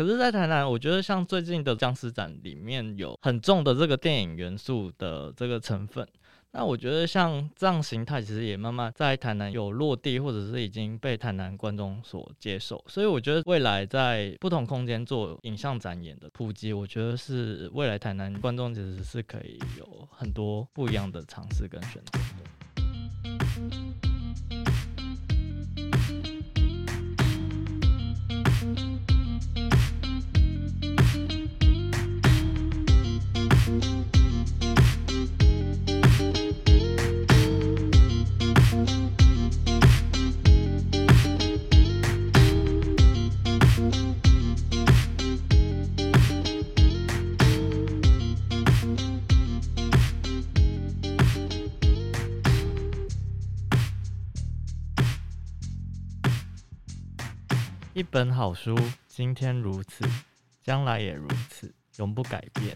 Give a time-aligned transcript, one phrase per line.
[0.00, 6.08] 可是，在台南，我觉得像最近的僵尸展里面有很重的这个电影元素的这个成分。
[6.52, 12.82] 那我觉得像这样形态，其实也慢慢在台南有落地，或者是已经被台南观众所接受。
[12.88, 22.18] 所以我觉得未来在不同空间做影像展演的普及，我觉得是未来台南观众其实是可以有很多不一样的尝试跟选择
[24.02, 24.09] 的。
[58.00, 58.74] 一本好书，
[59.06, 60.02] 今天如此，
[60.62, 62.74] 将来也如此，永不改变。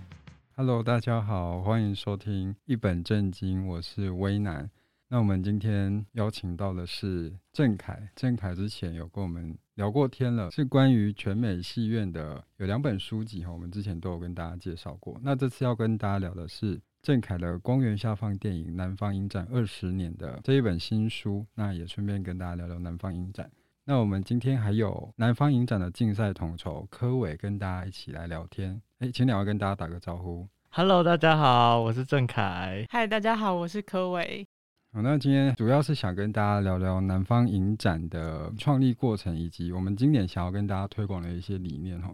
[0.54, 4.70] Hello，大家好，欢迎收听一本正经，我是威南。
[5.08, 15.18] 那我们今天邀请到的是郑凯，郑凯之前有跟我们聊过天了，是关于全美戏院的有两本书籍哈，我们之前都有跟大家介绍过。
[15.22, 23.50] 那这次要跟大家聊的是郑凯的《光源下放电影南方影展二十年》的这一本新书，那也顺便跟大家聊聊南方影展。
[23.86, 28.80] 那我们今天还有南方影展的竞赛统筹柯伟跟大家一起来聊天。
[29.00, 30.48] 哎，请两位跟大家打个招呼。
[30.70, 32.86] Hello，大家好，我是郑凯。
[32.90, 34.48] Hi，大家好，我是柯伟。
[34.90, 42.10] 好，那今天主要是想跟大家聊聊南方影展的创立过程，以及我们今年想要跟大家推广的一些理念哈。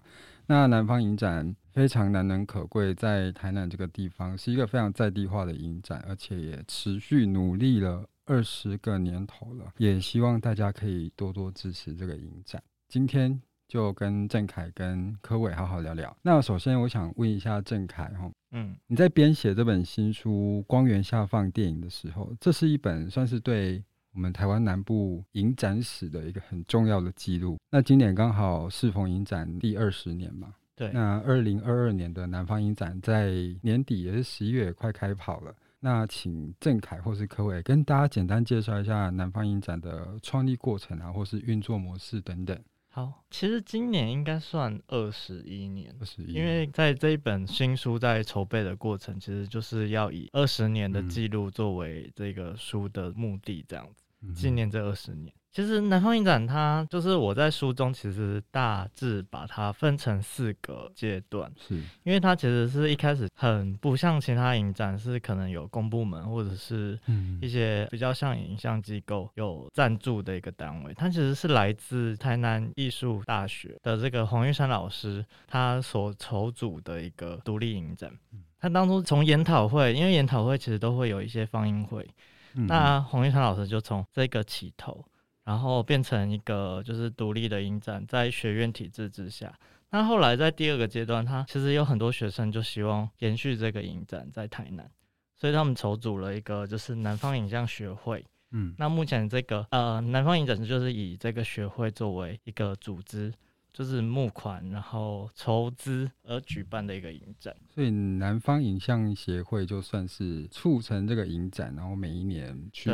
[0.48, 8.04] 那南方影展非常难能可贵，在台南这个地方是一个非常在地化的影展，而且也持续努力了。
[8.26, 12.62] 二十个年头了，也希望大家可以多多支持这个影展。
[12.88, 16.16] 今天就跟郑凯跟柯伟好好聊聊。
[16.22, 27.58] 那首先我想问一下郑凯哈，嗯，你在编写这本新书《光源下放电影》的时候，这是一本算是对我们台湾南部影展史的一个很重要的记录。
[27.70, 30.90] 那今年刚好适逢影展第二十年嘛，对。
[30.92, 35.54] 那二零二二年的南方影展在年底也是十一月快开跑了。
[35.80, 42.62] 那请郑凯或是柯伟跟大家简单介绍一下南方影展的创立过程啊，或是运作模式等等。
[42.92, 55.32] 好，其实今年应该算二十一年，二十一，因为在这一本新书在筹备的过程，其实就是要以二十年的记录作为这个书的目的，这样子纪念这二十年。
[55.52, 61.74] 其实南方影展它就是我在书中其实大致把它分成四个阶段，是
[62.04, 66.96] 因为它其实是一开始很不像其他影展，是可能有公部门或者是
[67.42, 78.12] 一些比较像影像机构有赞助的一个单位，它其实是来自台南艺术大学的这个黄玉山老师他所筹组的一个独立影展。
[78.60, 82.08] 他当初从研讨会，因为研讨会其实都会有一些放映会，
[82.54, 85.04] 那黄玉山老师就从这个起头。
[85.50, 89.52] 然后变成一个就是独立的影展，在学院体制之下。
[89.90, 94.88] 那后来在第二个阶段，他其实有很多学生就希望延续这个影展在台南，
[95.34, 98.24] 所以他们筹组了一个就是南方影像学会。
[98.52, 103.34] 嗯，那目前这个呃南方影展就是以这个学会作为一个组织，
[103.72, 107.52] 就是募款然后筹资而举办的一个影展。
[107.74, 112.88] 所以南方影像协会就算是促成这个影展，然后每一年去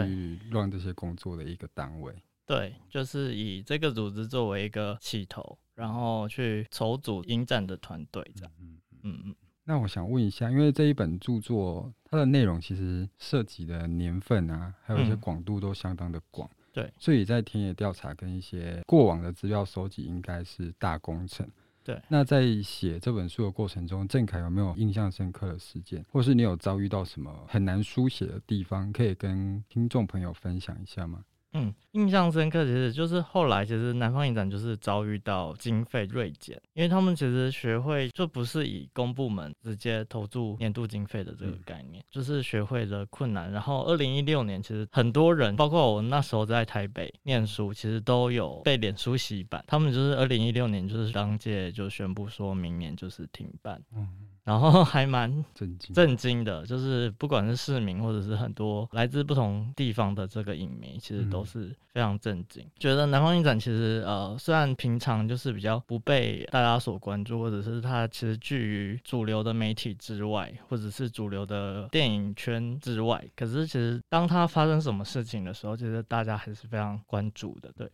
[0.51, 2.15] 让这些工作的一个单位。
[2.47, 8.53] 对，就是以这个组织作为一个起头，然后去筹组应战的团队这样。
[8.61, 9.35] 嗯嗯嗯。
[9.65, 16.49] 那我想问一下，因为这一本著作它的内容其实涉及的年份啊，还有一些广度都相当的广。
[16.49, 16.93] 嗯、对。
[17.01, 21.45] 所以在田野调查跟一些过往的资料收集，应该是大工程。
[21.83, 22.01] 对。
[22.07, 31.25] 那在写这本书的过程中，郑凯有没有印象深刻的事件，或是你有遭遇到什么很难书写的地方，可以跟听众朋友分享一下吗？
[31.57, 43.51] 嗯，印象深刻其实就是后来，其实南方影展就是遭遇到经费锐减，因为他们其实学会就不是以公部门直接投注年度经费的这个概念，嗯、就是学会的困难。
[43.51, 49.65] 然后二零一六年，其实很多人，包括我那时候在台北念书，其实都有被脸书洗版。
[49.67, 53.83] 他们就是二零一六年，就是当届就宣布说明年就是停办。
[53.95, 54.07] 嗯。
[54.47, 77.73] 然后 还蛮震惊震惊的，就是不管是市民或者是很多来自不同地方的这个影迷，其实都是非常震惊，嗯、觉得南方影展其实呃虽然平常就是比较不被大家所关注，或者是它其实居于主流的媒体之外，或者是主流的电影圈之外，可是其实当它发生什么事情的时候，其实大家还是非常关注的。
[77.77, 77.91] 对，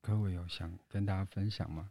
[0.00, 1.90] 各位有想跟大家分享吗？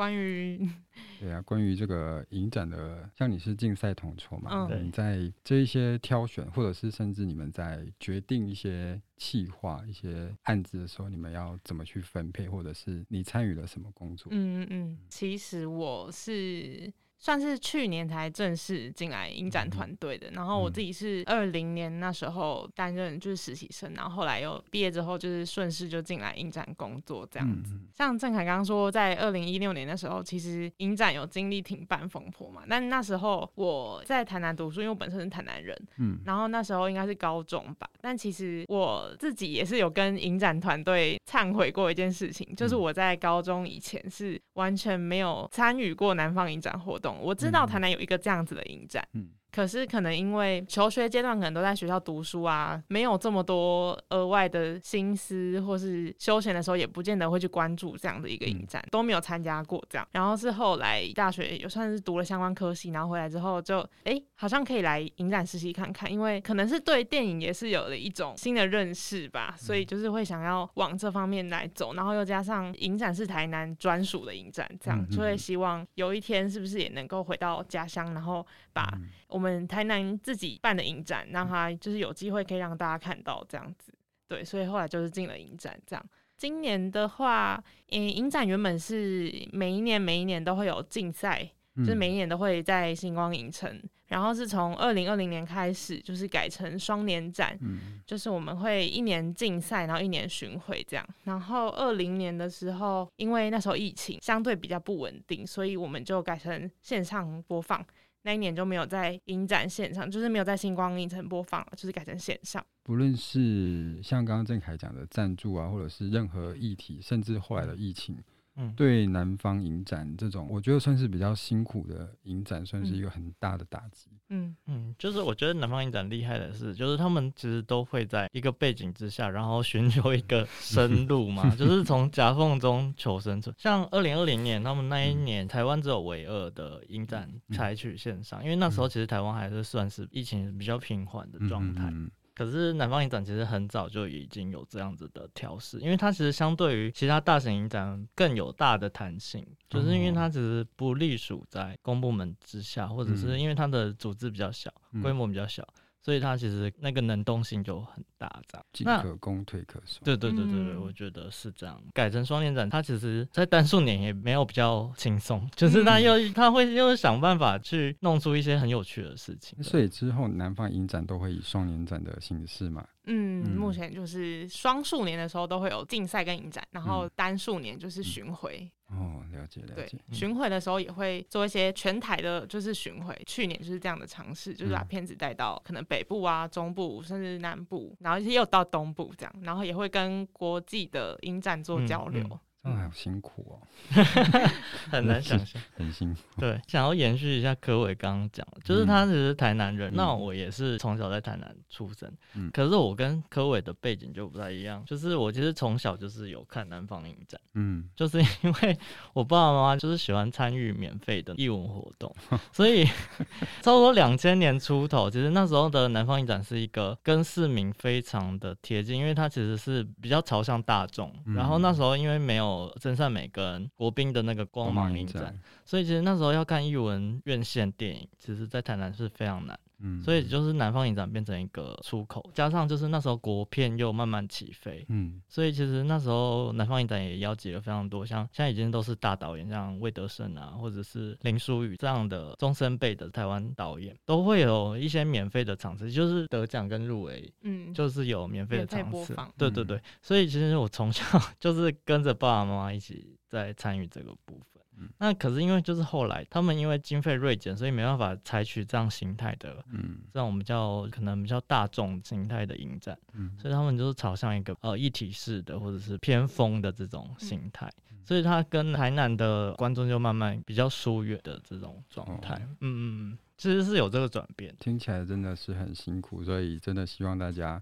[0.00, 0.66] 关于
[1.20, 14.32] 对啊，关于这个影展的，像你是竞赛统筹嘛，嗯，你在这一些挑选，或者是甚至你们在决定一些企划、一些案子的时候，你们要怎么去分配，或者是你参与了什么工作？
[14.32, 16.90] 嗯嗯，其实我是。
[17.20, 27.74] 算是去年才正式进来影展团队的，然后我自己是二零年那时候担任就是实习生，然后后来又毕业之后就是顺势就进来影展工作这样子。
[27.94, 47.09] 像郑凯刚刚说，在二零一六年的时候，其实影展有经历停办风波嘛，但那时候我在台南读书，因为我本身是台南人，嗯，然后那时候应该是高中吧，但其实我自己也是有跟影展团队忏悔过一件事情，就是我在高中以前是完全没有参与过南方影展活动。
[47.20, 49.06] 我知道台南有一个这样子的影展。
[49.14, 60.06] 嗯可是可能因为求学阶段可能都在学校读书啊，没有这么多额外的心思，或是休闲的时候也不见得会去关注这样的一个影展，都没有参加过这样。
[60.12, 71.94] 然后是后来大学也算是读了相关科系，然后回来之后就哎、欸，好像可以来影展实习看看，因为可能是对电影也是有了一种新的认识吧，所以就是会想要往这方面来走。
[71.94, 79.19] 然后又加上影展是台南专属的影展，这样就会希望有一天是不是也能够回到家乡，然后把我。
[79.30, 83.92] 我们台南自己办的影展，让他就是有机会可以让大家看到这样子，
[84.28, 86.04] 对，所以后来就是进了影展这样。
[86.36, 101.06] 今年的话，嗯，影展原本是每一年每一年都会有竞赛，就是每一年都会在星光影城，然后是从二零二零年开始，就是改成双年展，嗯就是我们会一年竞赛，然后一年巡回这样。
[101.24, 107.86] 然后二零年的时候，因为那时候疫情相对比较不稳定，所以我们就改成线上播放。
[108.22, 112.64] 那一年就没有在影展线上，就是没有在星光影城播放了，就是改成线上。
[112.82, 118.16] 不论是像刚刚郑凯讲的赞助啊，或者是任何议题，甚至后来的疫情。
[118.56, 124.10] 嗯，对南方影展这种，我觉得算是比较辛苦的影展，算是一个很大的打击。
[124.28, 124.54] 嗯。
[124.66, 133.54] 嗯，就是我觉得南方影展厉害的是，就是他们其实都会在一个背景之下，然后寻求一个生路嘛，就是从夹缝中求生存。
[133.58, 141.92] 像二零二零年，他们那一年台湾只有唯二的影展采取线上，因为那时候其实台湾还是算是疫情比较平缓的状态。
[142.34, 154.72] 可是南方影展其实很早就已经有这样子的调试，因为它其实相对于其他大型影展更有大的弹性，就是因为它只是不隶属在公部门之下，或者是因为它的组织比较小，
[155.02, 155.66] 规模比较小。
[156.02, 160.00] 所以它其实那个能动性就很大，这样进可攻退可守。
[160.02, 161.80] 对对对对对，我觉得是这样。
[161.92, 169.62] 改成双年展，它其实在单数年也没有比较轻松，就是它又它会又想办法去弄出一些很有趣的事情。
[169.62, 172.86] 所以之后南方影展都会以双年展的形式嘛？
[173.04, 178.70] 嗯，目前就是双数年的时候都会有竞赛跟影展，然后单数年就是巡回。
[178.90, 179.96] 哦，了解了解。
[179.96, 183.16] 对，巡回的时候也会做一些全台的，就是巡回。
[183.24, 192.22] 去年就是这样的尝试，就是把片子带到可能北部啊、中部，甚至南部，然后也有到东部这样，然后也会跟国际的影展做交流。
[192.24, 193.56] 嗯嗯啊，好辛苦哦，
[194.90, 196.20] 很难想象，很辛苦。
[196.38, 208.78] 对，想要延续一下柯伟刚刚讲的，就是他只是台南人，嗯、那我也是从小在台南出生，嗯，可是我跟柯伟的背景就不太一样，就是我其实从小就是有看南方影展，嗯， 就是因为
[209.14, 212.14] 我爸爸妈妈就是喜欢参与免费的艺文活动，
[212.52, 212.84] 所以
[213.62, 222.49] 差不多两千年出头，其实那时候的南方影展是一个跟市民非常的贴近，因为它其实是比较朝向大众，嗯、然后那时候因为没有。
[222.50, 229.58] 哦真善美跟国宾的那个光芒影展，所以其实那时候要看艺文院线电影，其实在台南是非常难。
[229.82, 251.02] 嗯，所以就是南方影展变成一个出口，加上就是那时候国片又慢慢起飞，嗯，所以其实那时候南方影展也邀集了非常多，像现在已经都是大导演，像魏德圣啊，或者是林书宇这样的中生辈的台湾导演，都会有一些免费的场次，就是得奖跟入围，嗯，就是有免费的场次，对对对，所以其实我从小
[251.40, 254.49] 就是跟着爸爸妈妈一起在参与这个部分。
[254.98, 273.18] 那可是因为就是后来他们因为经费锐减，所以没办法采取这样形态的，嗯，这样我们叫可能比较大众形态的影展，嗯，所以他们就是朝向一个呃一体式的或者是偏锋的这种形态，嗯，所以他跟台南的观众就慢慢比较疏远的这种状态，哦，嗯嗯。
[273.40, 277.58] 其实是有这个转变，听起来真的是很辛苦，所以真的希望大家，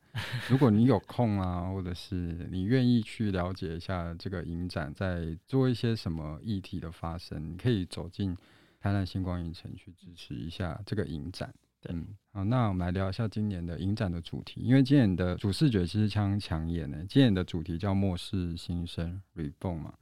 [0.49, 8.37] 如果你有空啊，或者是你愿意去了解一下这个影展，在做一些什么议题的发生，你可以走进
[8.80, 11.54] 台南星光影城去支持一下这个影展。
[11.88, 17.06] 嗯，好，那我们来聊一下今年的影展的主题，因为今年的主视觉其实相当抢眼呢。
[17.08, 19.94] 今年的主题叫末世新生 Reborn 嘛。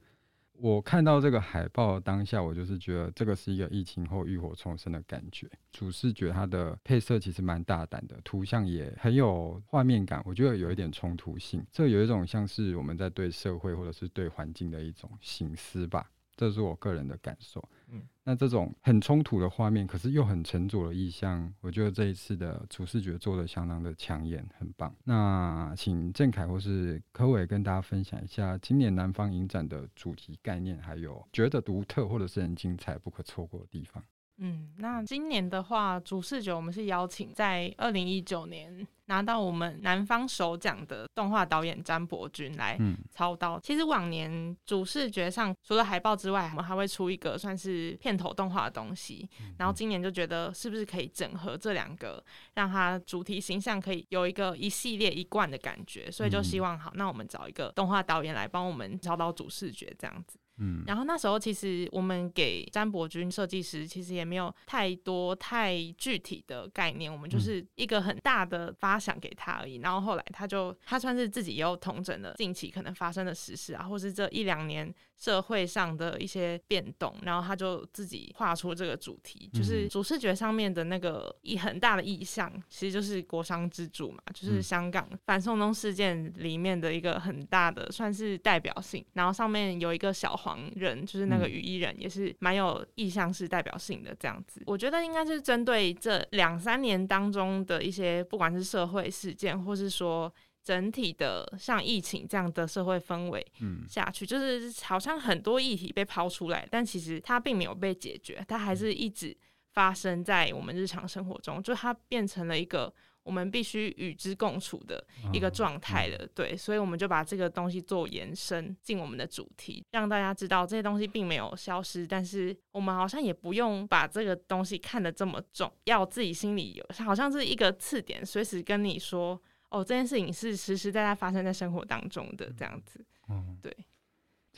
[0.59, 5.47] 我看到这个海报当下，我就是觉得这个是一个疫情后浴火重生的感觉。
[5.71, 16.09] 主视觉它的配色其实蛮大胆的，图像也很有画面感，我觉得有一点冲突性，这有一种像是我们在对社会或者是对环境的一种形思吧。
[16.35, 17.63] 这是我个人的感受。
[17.89, 24.93] 嗯，那这种很冲突的画面，可是又很沉着的意象，我觉得这一次的主视觉做的相当的抢眼，很棒。
[25.05, 34.03] 那请郑凯或是柯伟跟大家分享一下今年南方影展的主题概念，还有觉得独特或者是很精彩、不可错过的地方。
[34.39, 42.77] 嗯，那今年的话，主视觉我们是邀请在二零一九年拿到我们南方首奖的动画导演詹伯钧来
[43.09, 43.57] 操刀。
[43.57, 49.27] 嗯、其实往年主视觉上除了海报之外，我们还会出一个算是片头动画的东西。
[49.57, 60.37] 然后今年就觉得是不是可以整合这两个，让它主题形象可以有一个一系列一贯的感觉，所以就希望好，那我们找一个动画导演来帮我们操刀主视觉这样子。
[60.57, 69.77] 嗯，然后那时候其实我们给詹伯君设计师，其实也没有太多太具体的概念，我们就是一个很大的发想给他而已。
[69.77, 74.93] 然后后来他就他算是自己也有统整了近期可能发生的时事啊，或是这一两年。
[75.17, 89.03] 社会上的一些变动，然后他就自己画出这个主题，就是主视觉上面的那个一很大的意象，其实就是国殇之柱嘛，就是香港反送中事件里面的一个很大的算是代表性。
[89.13, 94.61] 然后上面有一个小黄人，就是那个羽衣人，也是蛮有意象是代表性的这样子。
[94.67, 100.31] 我觉得应该是针对这两三年当中的一些，不管是社会事件，或是说。
[100.67, 103.47] 整体的像疫情这样的社会氛围
[103.87, 109.33] 下去，嗯、就是好像很多议题被抛出来，但其实它并没有被解决，它还是一直
[109.71, 112.93] 发生在我们日常生活中，就它变成了一个
[113.23, 116.17] 我们必须与之共处的一个状态了。
[116.19, 129.41] 嗯、对，所以我们就把这个东西做延伸进我们的主题，让大家知道这些东西并没有消失，但是我们好像也不用把这个东西看得这么重，要自己心里有，好像是一个刺点，随时跟你说。
[129.69, 133.75] 哦，这件事情是实实在在发生在生活当中的，这样子，嗯，对。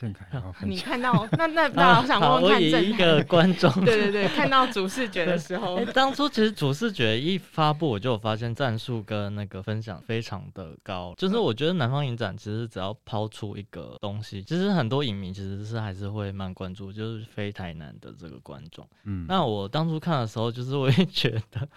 [0.00, 0.24] 郑凯，
[0.64, 11.12] 你看到那那那，我想问问看，一个 观众，对对对，看到主视觉的时候，欸、当初其实主视觉一发布，我就有发现赞数跟那个分享非常的高。
[11.18, 18.88] 就是我觉得南方影展其实只要抛出一个东西，其实很多影迷其实是还是会蛮关注，就是非台南的这个观众。
[19.04, 21.68] 嗯，那我当初看的时候，就是我也觉得。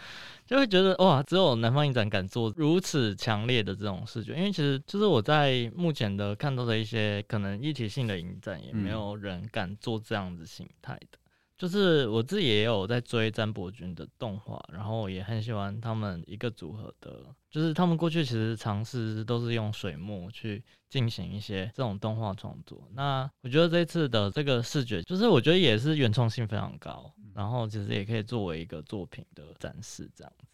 [0.46, 11.18] 就会觉得哇，只有南方影展敢做如此强烈的这种视觉，因为其实就是我在目前的看到的一些可能一体性的影展，也没有人敢做这样子形态的。
[11.64, 22.86] 就是我自己也有在追詹伯君的动画，然后也很喜欢他们一个组合的，就是他们过去其实尝试都是用水墨去进行一些这种动画创作。
[22.92, 30.46] 那我觉得这次的这个视觉，就是我觉得也是原创性非常高，然后其实也可以作为一个作品的展示这样子。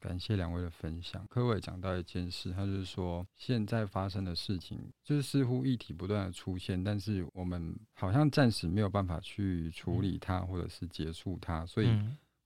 [0.00, 1.26] 感谢两位的分享。
[1.28, 11.88] 柯伟讲到一件事，他就是说，现在发生的事情，就是似乎议题不断的出现，但是我们好像暂时没有办法去处理它，或者是结束它，所以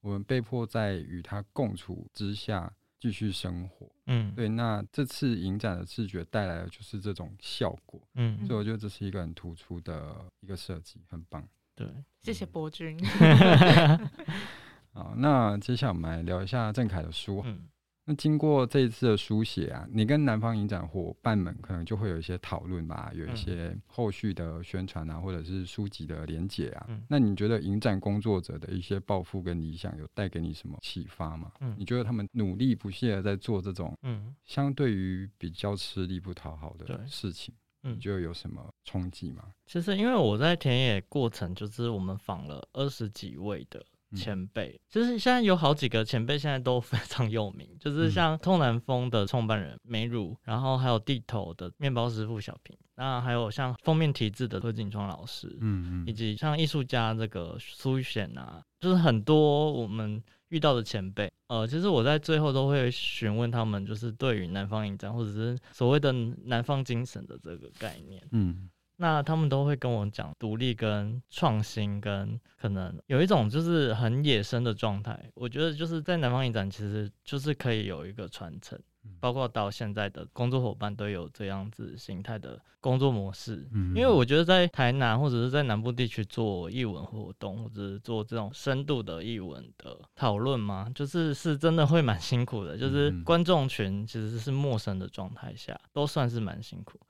[0.01, 3.89] 我们被迫在与它共处之下继续生活。
[4.07, 4.49] 嗯，对。
[4.49, 8.01] 那这次影展的视觉带来的就是这种效果。
[8.15, 11.47] 嗯，所以我觉得这是一个很突出的一个设计，很棒。
[11.75, 11.87] 对，
[12.21, 12.99] 谢谢伯钧。
[14.93, 17.41] 好，那接下来我们来聊一下郑凯的书。
[17.47, 17.67] 嗯，
[18.05, 26.85] 那经过这一次的书写啊，你跟南方影展伙伴们可能就会有一些讨论吧，有一些后续的宣传啊，或者是书籍的连结啊。
[26.89, 31.51] 嗯，那你觉得影展工作者的一些抱负跟理想，有带给你什么启发吗？
[31.61, 39.45] 嗯，你觉得他们努力不懈的在做这种，嗯，相对于比较吃力不讨好的事情，嗯，你觉得有什么冲击吗？
[39.65, 43.83] 其实因为我在田野过程，就是我们访了二十几位的。
[44.17, 66.13] 前辈就是现在有好几个前辈，现在都非常有名，就是像痛南风的创办人梅汝，然后还有地头的面包师傅小平，那还有像封面题字的柯景窗老师，嗯嗯，以及像艺术家这个苏显啊，就是很多我们遇到的前辈，呃，其实我在最后都会询问他们，就是对于南方影展或者是所谓的
[66.45, 68.69] 南方精神的这个概念，嗯。
[69.03, 75.29] 那他们都会跟我讲独立跟创新跟可能有一种就是很野生的状态。
[75.35, 78.79] 我觉得就是在南方影展，其实就是可以有一个传承，
[79.19, 83.69] 包括到现在的工作伙伴都有这样子形态的工作模式。
[83.93, 92.79] 因为我觉得在台南或者是在南部地区做艺文活动，或者是做这种深度的艺文的讨论嘛，就是是真的会蛮辛苦的。
[92.79, 97.01] 就是观众群其实是陌生的状态下，都算是蛮辛苦。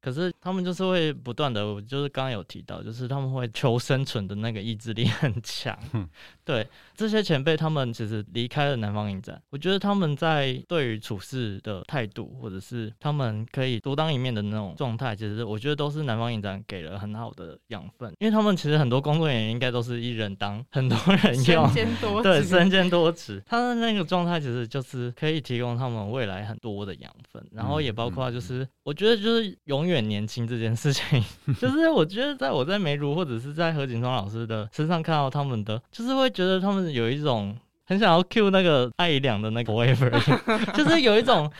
[0.00, 5.78] 可是他们就是会不断的，就是刚刚有提到，就是他们会求生存的那个意志力 很强。
[5.92, 6.08] 嗯、
[6.42, 6.66] 对
[6.96, 18.10] 这些前辈，他们其实离开了南方影展，我觉得他们在对于处事的态度，或者是他们可以独当一面的那种状态，其实我觉得都是南方影展给了很好的养分。
[18.20, 23.42] 因为他们其实很多工作人员应该都是一人当很多人用，身兼多，对，身兼多职。
[23.44, 29.89] 他的那个状态其实就是可以提供他们未来很多的养分，然后也包括就是、嗯嗯、我觉得就是永远。
[29.90, 31.20] 永远年轻这件事情，
[31.58, 40.08] 就是我觉得在我在梅如或者是在何景松老师的身上看到他们的，就是会觉得他们有一种很想要 cue 那个艾怡良的那个 forever，
[40.78, 41.50] 就是有一种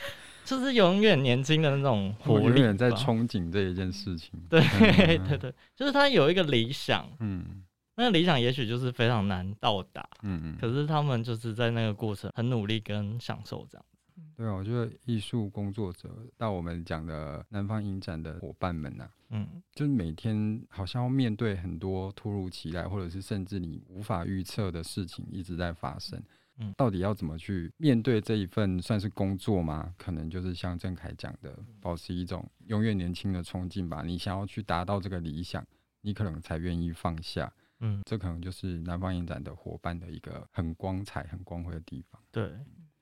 [0.45, 4.31] 就是永远年轻的那种活力，永远在憧憬这一件事情。
[4.49, 4.61] 对
[5.27, 7.45] 对对，就是他有一个理想，嗯，
[7.97, 13.85] 那个理想也许就是非常难到达，嗯嗯，可是他们就是在那个过程很努力跟享受这样。
[14.41, 26.19] 对啊，我觉得艺术工作者到我们讲的南方影展的伙伴们呐、啊，嗯，就是每天好像要面对很多突如其来，或者是甚至你无法预测的事情一直在发生。
[26.57, 29.95] 嗯，到底要怎么去面对这一份算是工作吗？
[29.99, 34.03] 可能就是像郑凯讲的，保持一种永远年轻的冲劲吧。
[34.03, 35.63] 你想要去达到这个理想，
[36.01, 37.53] 你可能才愿意放下。
[37.81, 42.19] 嗯，这可能就是南方影展的伙伴的一个很光彩、很光辉的地方。
[42.33, 42.51] 对。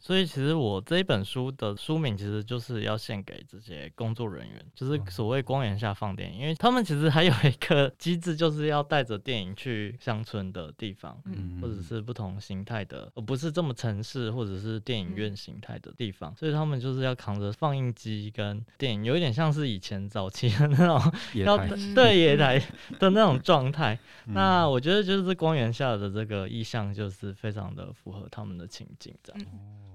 [0.01, 11.21] 所以其实我这一本书的书名其实就是要献给这些工作人员，就是所谓光源下放电影，因为他们其实还有一个机制，就是要带着电影去乡村的地方，
[11.61, 21.13] 或者是不同形态的，而不是这么城市或者是电影院形态的地方，所以他们就是要扛着放映机跟电影，有一点像是以前早期的那种
[21.45, 21.59] 要
[21.95, 22.59] 对野台
[23.01, 23.99] 的那种状态。
[24.31, 29.43] 那我觉得就是光源下的这个意象，就是非常的符合他们的情境，这样。
[29.51, 29.88] 嗯，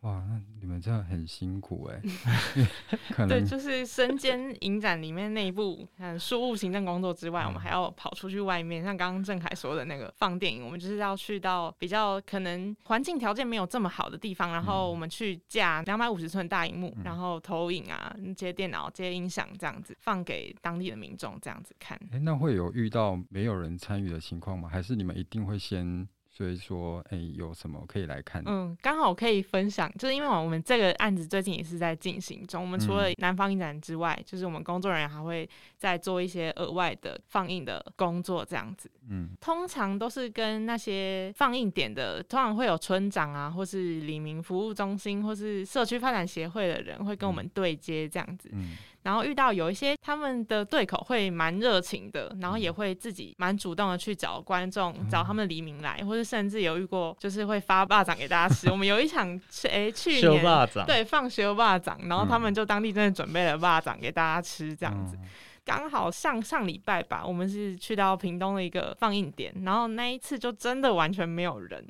[0.00, 2.00] 哇，那你们这样很辛苦哎、
[3.18, 3.26] 欸。
[3.28, 21.98] 对，就是身兼影展里面内部嗯事务行政工作之外，嗯、我们还要跑出去外面，像刚刚郑凯说的那个放电影，我们就是要去到比较可能环境条件没有这么好的地方，然后我们去架两百五十寸大荧幕，嗯、然后投影啊，接电脑、接音响这样子放给当地的民众这样子看。
[22.10, 24.68] 哎、欸，那会有遇到没有人参与的情况吗？
[24.68, 26.08] 还是你们一定会先？
[26.40, 28.42] 所以说，哎、欸，有什么可以来看？
[28.46, 32.62] 嗯，刚好可以分享，就是因为我们这个案子最近也是在进行中。
[32.62, 38.90] 我们除了南方影展之外，嗯、就是我们工作人员还会再做一些额外的放映的工作，这样子。
[39.10, 48.48] 嗯，通常都是跟那些放映点的，通常会有村长啊，或是李明服务中心，或是社区发展协会的人会跟我们对接，这样子。
[48.54, 48.62] 嗯。
[48.62, 58.70] 嗯然后遇到有一些他们的对口会蛮热情的，然后也会自己蛮主动的去找观众，找他们黎明来，或者甚至有遇过就是会发霸掌给大家吃。
[58.70, 65.16] 我们有一场是哎去年对放学霸掌，然后他们就当地真的准备了霸掌给大家吃这样子。
[65.64, 71.86] 刚好上上礼拜吧，我们是去到屏东的一个放映点，然后那一次就真的完全没有人，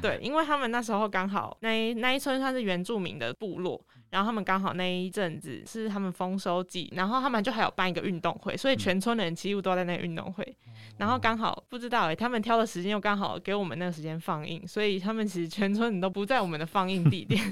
[0.00, 3.80] 对，因为他们那时候刚好那一那一村算是原住民的部落。
[4.14, 10.56] 然后他们刚好那一阵子是他们丰收季，然后他们就还有办一个运动会，所以全村的人几乎都在那个运动会。
[10.98, 17.42] 然后刚好不知道哎、欸，他们挑的时间又刚好给我们那个时间放映，所以他们其实全村人都不在我们的放映地点，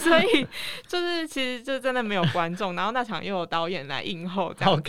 [0.00, 0.44] 所以
[0.88, 2.74] 就是其实就真的没有观众。
[2.74, 4.82] 然后那场又有导演来映后这样，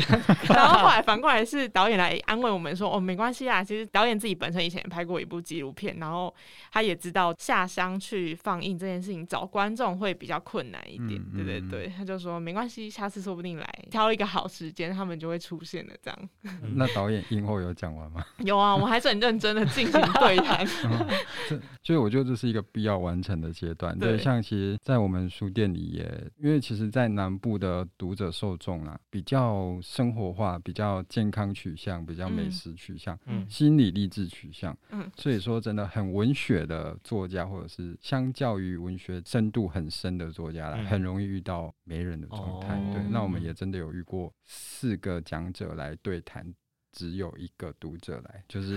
[0.50, 6.34] 然后后来反过来是导演来安慰我们说：“哦，没关系啊，其实导演自己本身以前也拍过一部纪录片，然后
[6.72, 15.94] 他也知道下乡去放映这件事情找观众会比较。”困难一点，对对对，他就说没关系，下次说不定来挑一个好时间，他们就会出现的。
[16.02, 16.30] 这样，
[16.74, 18.24] 那导演映后有讲完吗？
[18.46, 20.66] 有啊，我还是很认真的进行对谈。
[21.50, 24.00] 这，所以我觉得这是一个必要完成的阶段。
[24.00, 40.32] 对，像其实，在我们书店里也，因为其实，在南部的读者受众啊，比较生活化，比较健康取向，比较美食取向，嗯，心理励志取向，嗯，所以说真的很文学的作家，或者是相较于文学深度很深的。
[40.38, 46.54] 作家来很容易遇到没人的状态，嗯、对，那我们也真的有遇过四个讲者来对谈。
[46.94, 48.76] 只有一个读者来，就是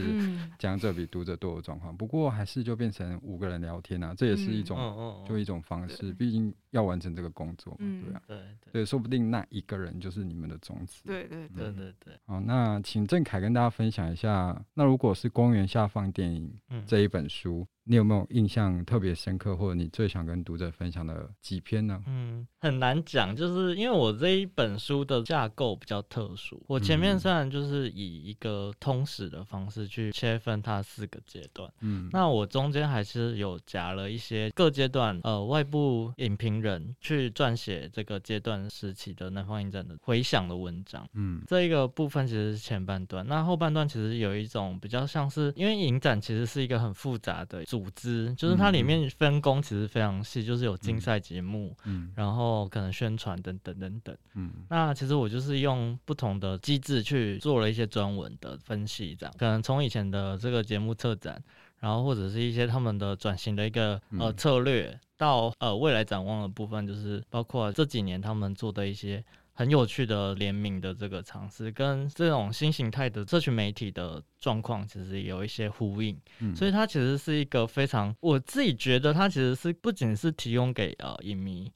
[0.59, 1.97] 讲者比读者多的状况。
[1.97, 6.13] 不过还是就变成五个人聊天啊，这也是一种，就一种方式。
[6.13, 8.39] 毕竟要完成这个工作嘛，对啊，对
[8.73, 11.03] 对，说不定那一个人就是你们的种子。
[11.05, 12.15] 对对对对对。
[12.27, 16.53] 好，那请郑凯跟大家分享一下，那如果是光源下放电影
[16.87, 22.01] 这一本书，你有没有印象特别深刻，或者你最想跟读者分享的几篇呢？
[22.07, 26.63] 嗯，很难讲，就是因为我这一本书的架构比较特殊。
[26.69, 47.65] 我前面虽然就是以一个通史的方式去切分它四个阶段，嗯，那我中间还是有夹了一些各阶段呃外部影评人去撰写这个阶段时期的南方影展的回想的文章，嗯，这一个部分其实是前半段，那后半段其实有一种比较像是，因为影展其实是一个很复杂的。
[47.65, 59.35] 组织就是它里面分工其实非常细，就是有竞赛节目，嗯，然后可能宣传等等等等，嗯，那其实我就是用不同的机制去做了一些专文的分析，这样。
[59.39, 61.43] 可能从以前的这个节目策展，
[61.81, 69.25] 然后或者是一些他们的转型的一个呃策略，到呃未来展望的部分，就是包括这几年他们做的一些。
[69.53, 76.19] 很有趣的联名的这个尝试，跟这种新形态的社群媒体的状况，其实有一些呼应。
[76.39, 81.71] 嗯，所以它其实是一个非常，我自己觉得它其实是不仅是提供给呃影迷，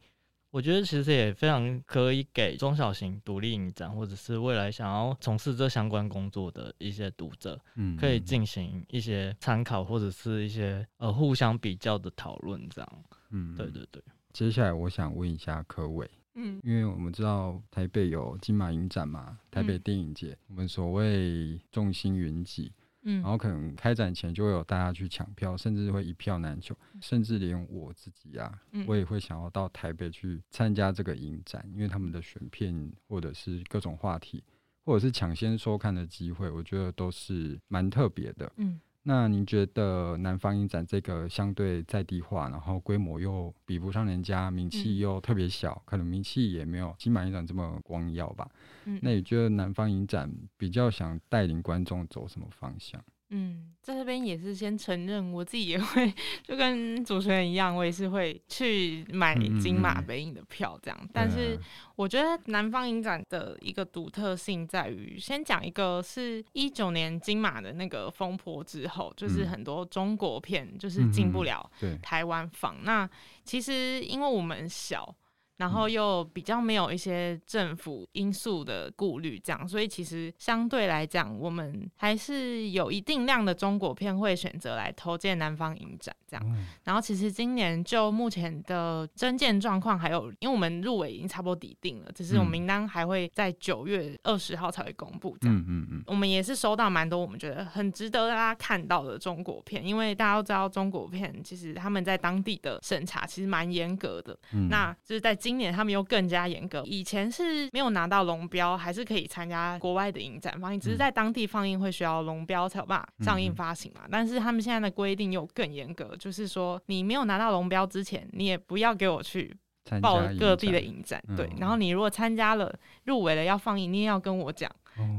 [0.54, 13.04] 我觉得其实也非常可以给中小型独立影展，或者是未来想要从事这相关工作的一些读者，嗯，可以进行一些参考或者是一些呃互相比较的讨论，这样。
[13.30, 14.00] 嗯，对对对。
[14.32, 16.08] 接下来我想问一下柯伟。
[16.36, 22.72] 嗯，因为我们知道台北有金马影展嘛，台北电影节，嗯、我们所谓众星云集，
[23.04, 34.42] 嗯，然后可能开展前就会有大家去抢票，甚至会一票难求，甚至连我自己啊，嗯、我也会想要到台北去参加这个影展，因为他们的选片或者是各种话题，
[34.84, 38.80] 或者是抢先收看的机会，我觉得都是蛮特别的，嗯。
[39.06, 48.50] 那您觉得南方影展这个相对在地化，然后规模又比不上人家，名气又特别小，嗯、可能名气也没有金马影展这么光耀吧？
[48.86, 52.98] 嗯、那你觉得南方影展比较想带领观众走什么方向？
[53.36, 61.08] 嗯，在这边也是先承认，我自己也会就跟主持人一样，我也是会去买金马北影的票这样。
[61.12, 61.58] 但是
[61.96, 71.68] 我觉得南方影展的一个独特性在于，先讲一个是一九年金马的那个风波之后，就是很多中国片就是进不了
[72.00, 72.84] 台湾放。
[72.84, 73.10] 那
[73.42, 75.12] 其实因为我们小。
[75.56, 86.56] 然后又比较没有一些政府因素的顾虑，这样，所以其实相对来讲，我们还是有一定量的中国片会选择来投建南方影展这样。
[86.82, 95.56] 然后其实今年就目前的征件状况，还有因为我们入围已经差不多底定了，只是我们名单还会在九月二十号才会公布这样。
[95.56, 96.02] 嗯嗯嗯。
[96.08, 104.36] 我们也是收到蛮多我们觉得很值得大家看到的中国片，因为大家都知道中国片其实他们在当地的审查其实蛮严格的，
[104.68, 105.38] 那就是在。
[105.44, 114.00] 今年他们又更加严格，以前是没有拿到龙标，还是可以参加国外的影展放映，只是在当地放映会需要龙标才有办法上映发行嘛。
[114.04, 119.54] 嗯、但是他们现在的规定又更严格，就是说你没有拿到龙标之前，你也不要给我去
[120.00, 121.52] 报各地的影展，影展对。
[121.58, 124.70] 然后你如果参加了入围了要放映，你也要跟我讲。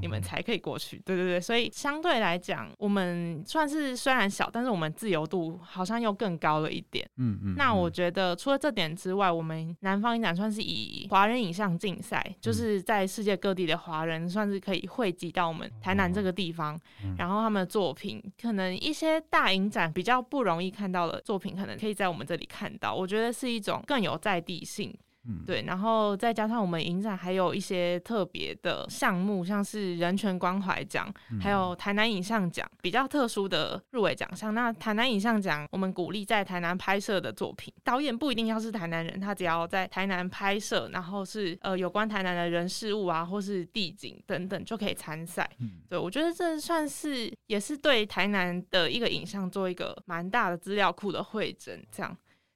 [0.02, 7.08] 你们才可以过去，对对对，所以相对来讲，我们算是虽然小，但是我们自由度好像又更高了一点。
[7.18, 7.56] 嗯嗯。
[7.58, 16.80] 那我觉得除了这点之外，我们南方影展算是以华人影像竞赛，就是在世界各地的华人算是可以汇集到我们台南这个地方，
[17.18, 22.94] 然后他们的作品，可能一些大影展比较不容易看到的作品，可能可以在我们这里看到。
[22.96, 24.96] 我觉得是一种更有在地性。
[25.28, 31.12] 嗯，对，然后再加上我们影展还有一些特别的项目，像是人权关怀奖，
[31.42, 34.54] 还有台南影像奖，比较特殊的入围奖项。
[34.54, 45.50] 那台南影像奖，我们鼓励在台南拍摄的作品，导演不一定要是台南人，他只要在台南拍摄，然后是呃有关台南的人事物啊，或是地景等等，就可以参赛。
[45.60, 52.16] 嗯，对，我觉得这算是也是对台南的一个影像做一个蛮大的资料库的会诊，这样。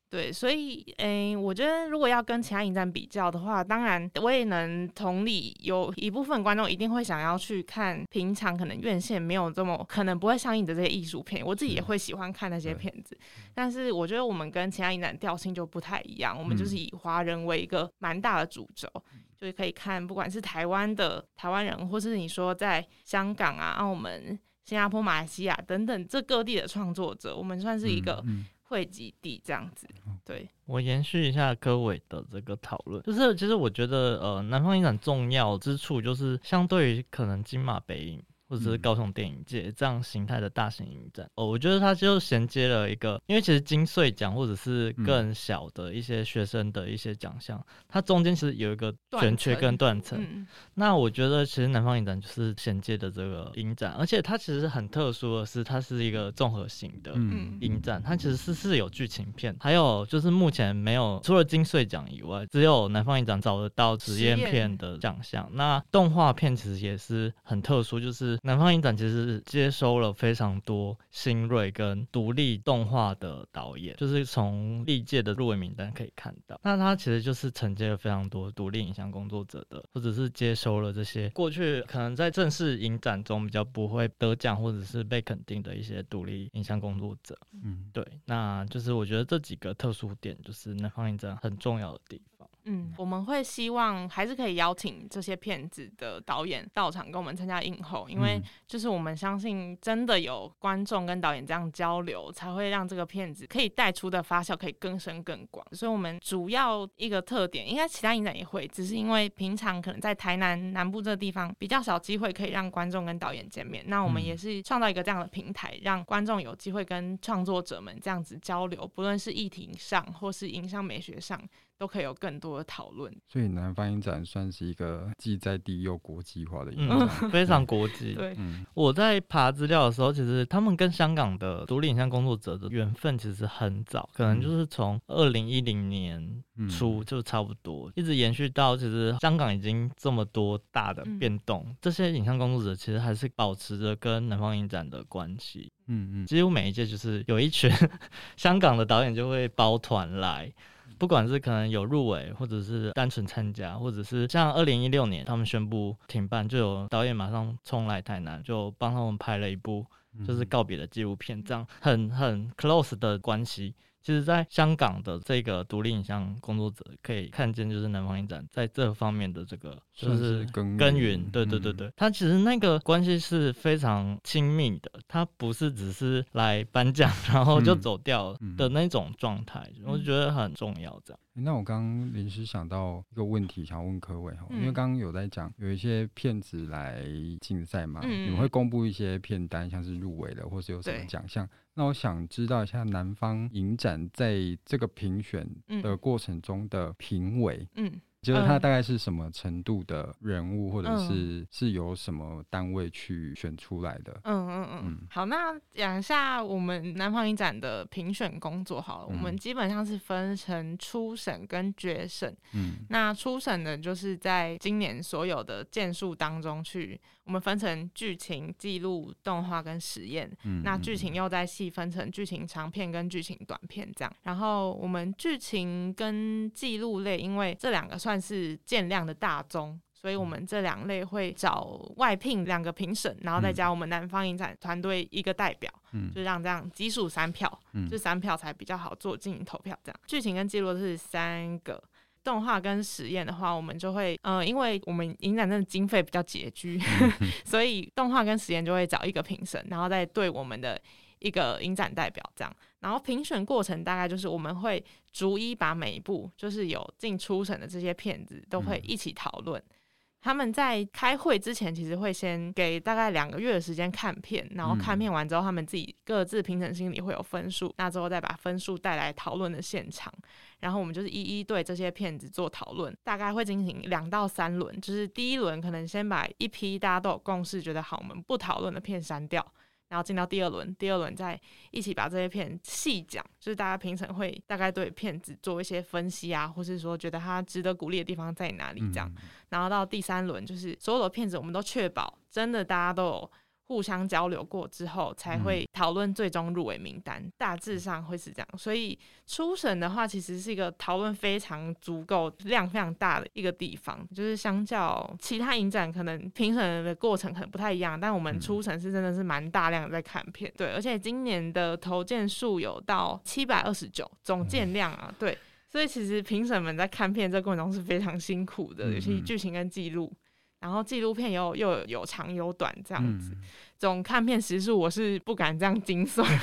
[0.10, 13.16] 对，所以，诶、欸，我觉得如果要跟其他影展比较的话，当然我也能同理，有一部分观众一定会想要去看平常可能院线没有这么可能不会上映的这些艺术片，我自己也会喜欢看那些片子。
[13.54, 18.90] 但是我觉得我们跟其他影展调性就不太一样，我们就是以华人为一个蛮大的主轴，
[19.38, 28.26] 就是可以看不管是台湾的台湾人，或是你说在香港啊、澳门、新加坡、马来西亚等等这各地的创作者，我们算是一个。
[28.70, 29.88] 汇集地这样子，
[30.24, 30.48] 对。
[30.66, 41.30] 我延续一下柯伟的这个讨论，就是其实我觉得，呃，南方影展重要之处就是相对于可能金马北影或者是高雄电影节这样形态的大型影展。
[41.36, 50.20] 哦，我觉得它就衔接了一个，因为其实金穗奖或者是更小的一些学生的一些奖项，它中间其实有一个悬缺跟断层。
[50.20, 57.14] 嗯、那我觉得其实南方影展就是衔接的这个影展，而且它其实很特殊的是，它是一个综合型的
[57.62, 65.48] 影展，它其实是是有剧情片，还有就是目前没有除了金穗奖以外，只有南方影展找得到实验片的奖项。
[65.54, 68.39] 那动画片其实也是很特殊，就是。
[68.44, 76.60] 南方影展其实接收了非常多新锐跟独立动画的导演，就是从历届的入围名单可以看到。
[76.64, 87.38] 那它其实就是承接了非常多独立影像工作者的，或者是接收了这些过去可能在正式影展中比较不会得奖或者是被肯定的一些独立影像工作者。
[87.64, 92.39] 嗯，对，那就是我觉得这几个特殊点就是南方影展很重要的地方。
[92.66, 105.66] 嗯，我们会希望还是可以邀请这些片子的导演到场跟我们参加映后，因为就是我们相信真的有观众跟导演这样交流，才会让这个片子可以带出的发酵可以更深更广。
[105.72, 121.42] 所以，我们主要一个特点，应该其他影展也会，只是因为平常可能在台南南部这个地方比较少机会可以让观众跟导演见面，那我们也是创造一个这样的平台，让观众有机会跟创作者们这样子交流，不论是议题上或是影像美学上。
[121.80, 128.14] 都可以有更多的讨论，所以南方影展算是一个既在地又国际化的影展，嗯， 非常国际。
[128.14, 145.72] 对，嗯，我在爬资料的时候，其实他们跟香港的独立影像工作者的缘分其实很早，可能就是从二零一零年初就差不多，一直延续到其实香港已经这么多大的变动，嗯，这些影像工作者其实还是保持着跟南方影展的关系。
[145.88, 147.72] 嗯嗯，几乎每一届就是有一群
[148.36, 150.52] 香港的导演就会包团来。
[151.00, 159.86] 不管是可能有入围，或者是单纯参加，或者是像二零一六年他们宣布停办，就有导演马上冲来台南，就帮他们拍了一部
[160.28, 163.74] 就是告别的纪录片，这样很很 close 的关系。
[164.02, 181.00] 其实，在香港的这个独立影像工作者可以看见，就是南方影展在这方面的这个就是耕耘，对对对对，他其实那个关系是非常亲密的，他不是只是来颁奖然后就走掉的那种状态，我觉得很重要。
[181.04, 187.04] 这样，那我刚刚临时想到一个问题，想问柯伟哈，因为刚刚有在讲有一些片子来
[187.42, 191.48] 竞赛嘛，你们会公布一些片单，像是入围的或是有什么奖项。
[191.80, 195.50] 那我想知道一下，南方影展在这个评选
[195.82, 198.02] 的过程中的评委，嗯。
[198.22, 204.20] 就是他大概是什么程度的人物，或者是是由什么单位去选出来的？
[204.26, 204.82] 嗯嗯嗯。
[204.84, 209.08] 嗯好，那讲一下我们南方影展的评选工作好了。
[209.10, 212.36] 嗯、我们基本上是分成初审跟决审。
[212.54, 212.80] 嗯。
[212.90, 220.30] 那初审的就是在今年所有的件数当中去，我们分成剧情、记录、动画跟实验。
[220.44, 220.62] 嗯。
[220.62, 224.14] 那剧情又再细分成剧情长片跟剧情短片这样。
[224.24, 228.09] 然后我们剧情跟记录类，因为这两个算。
[228.10, 239.78] 算是见量的大宗，所以我们这两类会找外聘两个评审，然后再加我们南方影展团队一个代表，嗯，就让这样基数三票，嗯，这三票才比较好做进行投票。
[239.84, 240.00] 这样。
[240.08, 241.80] 剧情跟记录是三个，
[242.24, 250.82] 动画跟实验的话，我们就会，呃，因为我们影展的经费比较拮据，嗯、 所以动画跟实验就会找一个评审，然后再对我们的
[251.20, 252.52] 一个影展代表这样。
[252.80, 259.60] 然后评选过程大概就是我们会逐一把每一部就是有进初审的这些片子都会一起讨论。
[259.60, 259.76] 嗯、
[260.22, 270.14] 他们在开会之前其实会先给大概两个月的时间看片，然后看片完之后他们自己各自评审心里会有分数，那之后再把分数带来讨论的现场，
[270.60, 279.46] 然后我们就是一一对这些片子做讨论，大概会进行两到三轮，就是第一轮可能先把一批大家都有共识觉得好，我们不讨论的片删掉。
[279.90, 281.40] 然后进到第二轮，第二轮再
[281.72, 289.12] 一起把这些片细讲，就是大家评审会大概对片子做一些分析啊，或是说觉得它值得鼓励的地方在哪里这样。
[289.18, 293.32] 嗯、然后到第三轮，就是所有的片子我们都确保真的大家都有。
[293.70, 297.22] 互相交流过之后，才会讨论最终入围名单。
[297.22, 304.04] 嗯、大致上会是这样，所以初审的话，其实是一个讨论非常足够、量非常大的一个地方。
[304.10, 310.52] 就是相较其他影展，可能评审的过程可能不太一样，但我们初审是真的是蛮大量的在看片。
[310.58, 315.38] 对，而且今年的投件数有到七百二十九，总件量啊，对。
[315.72, 320.12] 所以其实评审们在看片这过程中是非常辛苦的，尤其剧情跟记录。
[320.60, 323.36] 然后纪录片又又有，有长有短这样子，
[323.78, 326.28] 总看片时数我是不敢这样精算。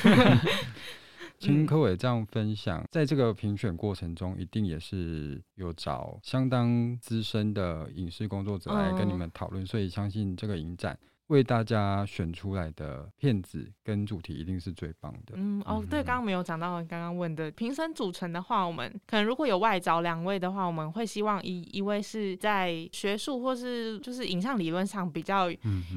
[1.39, 15.35] 听柯伟这样分享，在这个评选过程中，一定也是有找相当资深的影视工作者来跟你们讨论，所以相信这个影展为大家选出来的片子跟主题一定是最棒的。
[15.35, 25.51] 嗯，哦，对，刚刚没有讲到，刚刚问的评审组成的话，我们可能如果有外找两位的话，我们会希望一一位是在学术或是就是影像理论上比较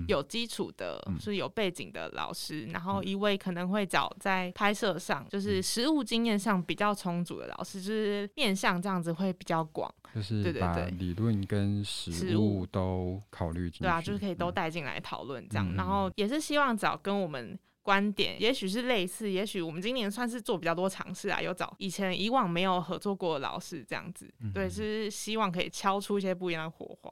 [0.08, 13.84] 有基础的，嗯、是有背景的老师，然后一位可能会找在拍摄上就是实务经验上比较充足的老师，就是面向这样子会比较广，就是把理论跟实务都考虑进去。
[13.84, 15.19] 对啊，就是可以都带进来讨。
[15.20, 27.12] 讨论这样，然后也是希望找跟我们观点，也许是类似，也许我们今年算是做比较多尝试啊，有找以前以往没有合作过的老师这样子，对，是希望可以敲出一些不一样的火花。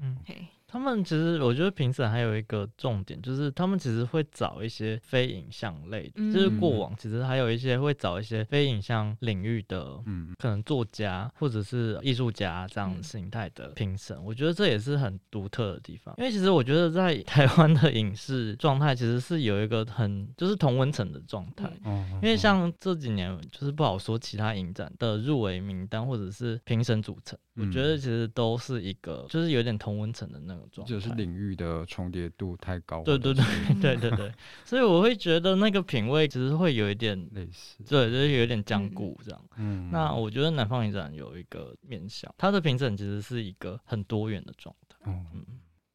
[0.00, 0.46] 嗯，嘿。
[0.72, 14.16] 他们其实，我觉得评审还有一个重点，就是他们其实会找一些非影像类，嗯、就是过往其实还有一些会找一些非影像领域的，嗯，可能作家或者是艺术家这样形态的评审。
[14.16, 30.61] 嗯、我觉得这也是很独特的地方，因为其实我觉得在 台湾的影视状态其实是有一个很就是同温层的状态，嗯、因为像这几年就是不好说其他影展的入围名单或者是评审组成，嗯、我觉得其实都是一个就是有点同温层的那个。
[30.70, 33.44] 就是领域的重叠度太高，对对对
[33.80, 34.32] 对对对，
[34.64, 39.40] 所以我会觉得那个品味其实会有一点类似，对，就是有一点僵固这样。
[39.56, 44.96] 嗯，那我觉得南方影展有一个面向，它的评审其实是一个很多元的状态。
[45.06, 45.44] 嗯，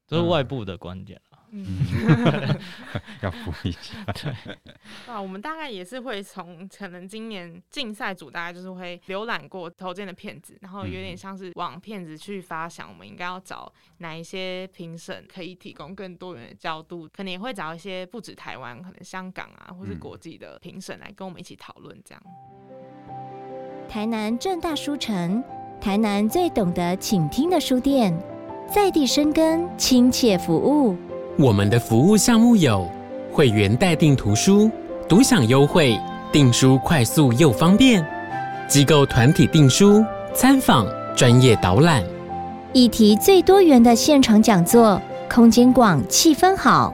[0.08, 1.20] 这是外部的观点。
[1.20, 1.27] 嗯，
[3.22, 3.96] 要补一下。
[4.14, 4.34] 对，
[5.08, 22.24] 啊，我们大概也是会从可能今年竞赛组大概就是会浏览过投件的片子，然后有点像是往片子去发想，我们应该要找哪一些评审可以提供更多元的角度，可能也会找一些不止台湾，可能香港啊，或是国际的评审来跟我们一起讨论这样。
[23.88, 25.42] 台南正大书城，
[25.80, 28.14] 台南最懂得倾听的书店，
[28.70, 30.98] 在地生根，亲切服务。
[31.40, 32.90] 我们的服务项目有
[33.32, 34.72] 会员代订图书、
[35.08, 35.96] 独享优惠、
[36.32, 38.02] 订书快速又方便；
[38.68, 42.02] 机构团体订书、参访、专业导览；
[42.74, 46.92] 议题最多元的现场讲座，空间广、气氛好；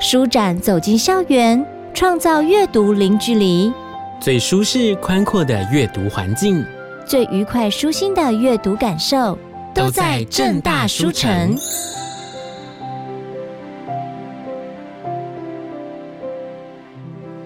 [0.00, 3.72] 书展走进校园，创造阅读零距离；
[4.18, 6.64] 最舒适宽阔的阅读环境，
[7.06, 9.38] 最愉快舒心的阅读感受，
[9.72, 11.56] 都在正大书城。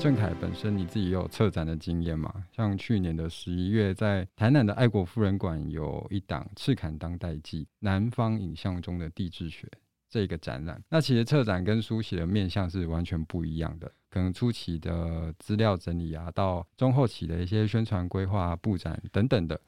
[0.01, 2.33] 郑凯本身你自己有策展的经验嘛？
[2.57, 9.67] 像去年的十一月，在台南的爱国夫人馆有一档《赤坎当代记：南方影像中的地质学》
[10.09, 10.83] 这个展览。
[10.89, 19.61] 那其实策展跟书写的面向是完全不一样的，可能初期的资料整理啊，到中后期的一些宣传规划、布展等等的，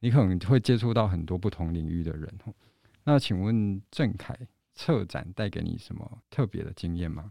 [0.00, 2.28] 你可能会接触到很多不同领域的人。
[3.04, 4.36] 那请问郑凯，
[4.74, 7.30] 策展带给你什么特别的经验吗？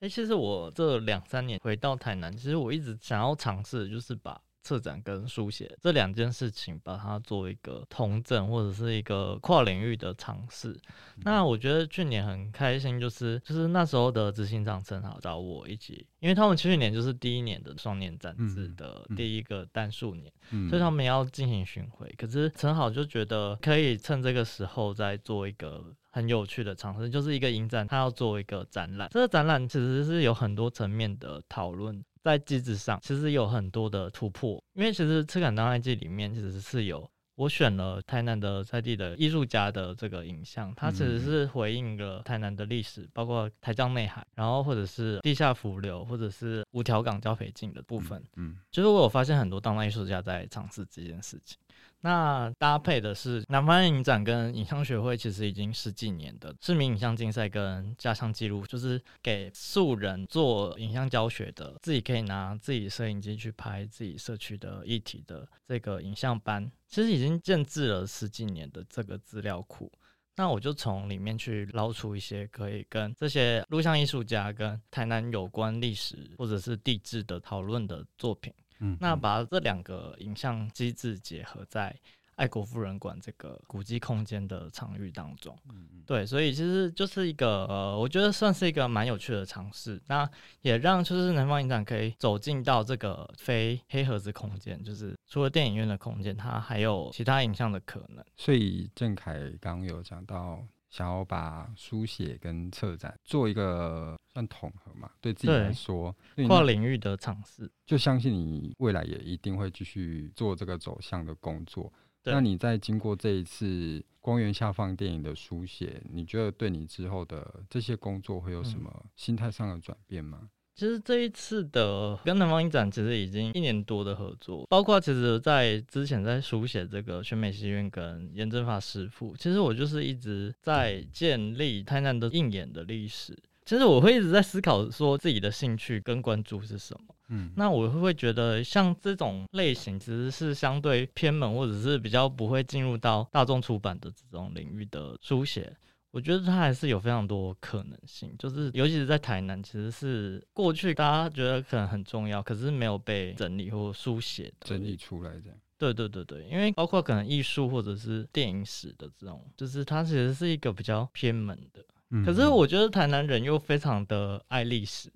[0.00, 10.78] 哎、其实我这两三年回到台南，其实我一直想要尝试，就是把策展跟书写这两件事情，把它做一个同整或者是一个跨领域的尝试。
[11.24, 20.32] 那我觉得去年很开心，就是就是那时候的执行长正好找我一起，因为他们去年就是第一年的双年展示的第一个单数年，
[20.68, 22.12] 所以他们要进行巡回。
[22.18, 25.94] 可是陈好就觉得可以趁这个时候再做一个。
[26.12, 29.08] 很有趣的尝试，就是一个影展，他要做一个展览。
[29.12, 34.62] 这个展览其实是有很多层面的讨论，在机制上其实有很多的突破。
[34.74, 48.22] 因为其实《赤坎当代记》里面其实是有我选了台南的在地的艺术家的这个影像，它其实是回应了台南的历史，包括台江内海，然后或者是地下浮流，或者是五条港交斐径的部分。
[48.36, 51.56] 嗯，就是我有发现很多当代艺术家在尝试这件事情。
[52.02, 69.92] 那搭配的是南方影展跟影像学会，其实已经十几年的市民影像竞赛跟家乡记录，就是给素人做影像教学的，自己可以拿自己摄影机去拍自己社区的议题的这个影像班，其实已经建置了十几年的这个资料库。
[70.36, 78.50] 那我就从里面去捞出一些可以跟这些录像艺术家跟台南有关历史或者是地质的讨论的作品。
[78.80, 81.94] 嗯，那把这两个影像机制结合在
[82.36, 90.00] 爱国夫人馆这个古迹空间的场域当中，嗯嗯，对，所以其实就是一个呃，我觉得算是一个蛮有趣的尝试。
[90.06, 90.28] 那
[90.62, 98.24] 也让就是南方影展可以走进到这个非黑盒子空间，就是除了电影院的空间，它还有其他影像的可能。
[98.36, 100.66] 所以郑凯刚有讲到。
[100.90, 105.10] 想要把书写跟策展做一个算统合嘛？
[105.20, 106.14] 对自己来说，
[106.46, 111.92] 跨领域的尝试，就相信你未来也一定会继续做这个走向的工作。
[112.24, 120.50] 那你在经过这一次光源下放电影的书写，你觉得对你之后的这些工作会有什么心态上的转变吗？
[120.76, 133.36] 其实这一次的跟南方影展其实已经一年多的合作，包括其实在之前在书写这个选美戏院跟严正法师傅，其实我就是一直在建立台南的应演的历史。
[133.70, 137.14] 其实我会一直在思考说自己的兴趣跟关注是什么。
[137.28, 145.72] 嗯，那我会觉得像这种类型其实是相对偏门或者是比较不会进入到大众出版的这种领域的书写。
[146.10, 155.56] 我觉得它还是有非常多可能性，就是尤其是在台南，其实是过去大家觉得可能很重要，可是没有被整理或书写整理出来这样。
[155.78, 161.84] 对对对对，因为包括可能艺术或者是电影史的这种，就是它其实是一个比较偏门的。
[162.10, 162.24] 嗯。
[162.24, 165.10] 可是我觉得台南人又非常的爱历史，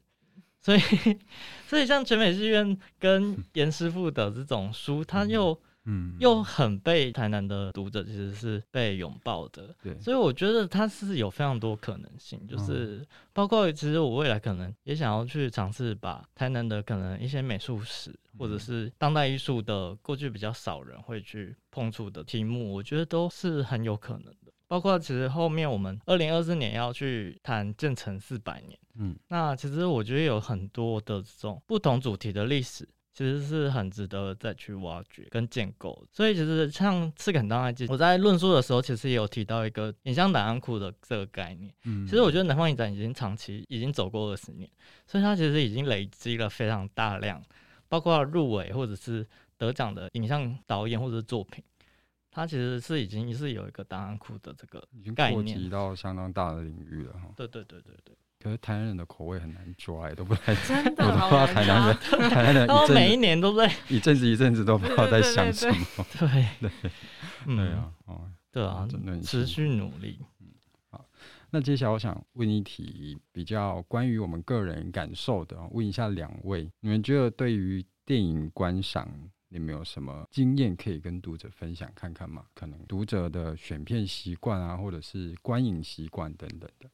[0.60, 0.80] 所以
[1.66, 5.58] 所以像全美剧院跟严师傅的这种书，它又。
[5.86, 24.43] 嗯，又很被台南的读者其实是被拥抱的，对，所以我觉得它是有非常多可能性，就是包括其实我未来可能也想要去尝试把台南的可能一些美术史或者是当代艺术的过去比较少人会去碰触的题目，我觉得都是很有可能的。
[24.74, 32.88] 包括其实后面我们二零二四年要去谈建成四百年，嗯，那其实我觉得有很多的这种不同主题的历史。
[33.12, 41.72] 其实是很值得再去挖掘跟建构，所以其实像赤肯当代记，我在论述的时候，其实也有提到一个影像档案库的这个概念。
[41.84, 44.68] 嗯，其实我觉得南方影展已经长期已经走过二十年，
[45.06, 47.40] 所以它其实已经累积了非常大量，
[47.88, 49.24] 包括入围或者是
[49.56, 51.62] 得奖的影像导演或者是作品，
[52.34, 54.80] 它其实是已经是有一个档案库的这个
[55.14, 57.30] 概念，已经扩及到相当大的领域了哈。
[57.36, 58.14] 对对对对对。
[58.40, 61.96] 可是台南人的口味很难抓，都不太 真的，我都不知道台南人，
[62.28, 66.04] 台南人，都每一年都在 一阵子一阵子都不知道在想什么。
[66.18, 66.28] 对
[66.60, 66.90] 对对，
[67.56, 70.18] 对啊，哦，对啊，真的持续努力。
[70.40, 70.48] 嗯，
[70.90, 71.06] 好，
[71.50, 79.08] 那接下来我想问一题比较关于我们个人感受的，问一下两位，你们觉得对于电影观赏，
[79.48, 82.44] 你们有什么经验可以跟读者分享看看吗？
[82.54, 86.90] 可能读者的选片习惯啊，或者是观影习惯等等的。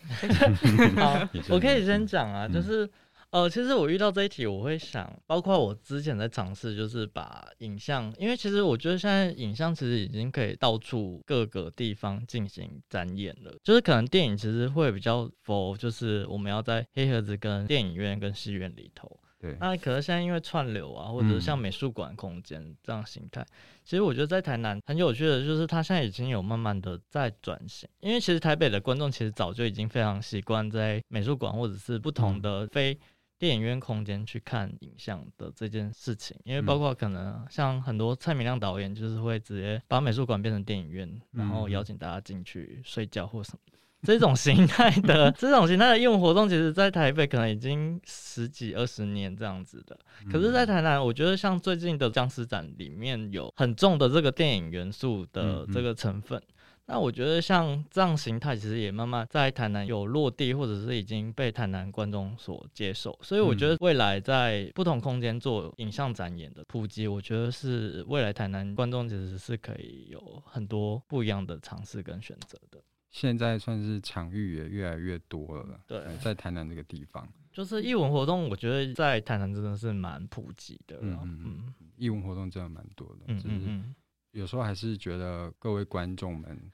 [0.96, 2.88] 好，我可以先讲啊，就是
[3.30, 19.19] 呃，其实我遇到这一题，我会想，包括我之前在尝试，就是把影像，因为其实我觉得现在影像其实已经可以到处各个地方进行展演了，就是可能电影其实会比较 for，就是我们要在黑盒子跟电影院跟戏院里头。
[19.40, 23.46] 对，那可能现在因为串流啊，或者是像美术馆空间这样形态，嗯，
[23.82, 27.88] 其实我觉得在台南很有趣的就是，它现在已经有慢慢的在转型。
[28.00, 32.98] 因为其实台北的观众其实早就已经非常习惯在美术馆或者是不同的非
[33.38, 36.36] 电影院空间去看影像的这件事情。
[36.44, 43.78] 因为包括可能像很多蔡明亮导演，就是会直接把美术馆变成电影院，然后邀请大家进去睡觉或什么的。
[44.02, 49.98] 这种形态的 这种形态的应用活动，其实，在台北可能已经十几二十年这样子的。
[50.30, 56.42] 可是，在台南，我觉得像最近的僵尸展里面有很重的这个电影元素的这个成分。
[56.86, 63.16] 那我觉得像这样形态，其实也慢慢在台南有落地，或者是已经被台南观众所接受。
[63.22, 72.80] 所以，我觉得未来在不同空间做影像展演的普及，我觉得是未来台南观众其实是可以有很多不一样的尝试跟选择的。
[73.10, 83.94] 现在算是场域也越来越多了，对，在台南这个地方，就是艺文活动，我觉得在台南真的是蛮普及的，嗯嗯，艺文活动真的蛮多的，嗯嗯嗯，
[84.30, 86.70] 有时候还是觉得各位观众们，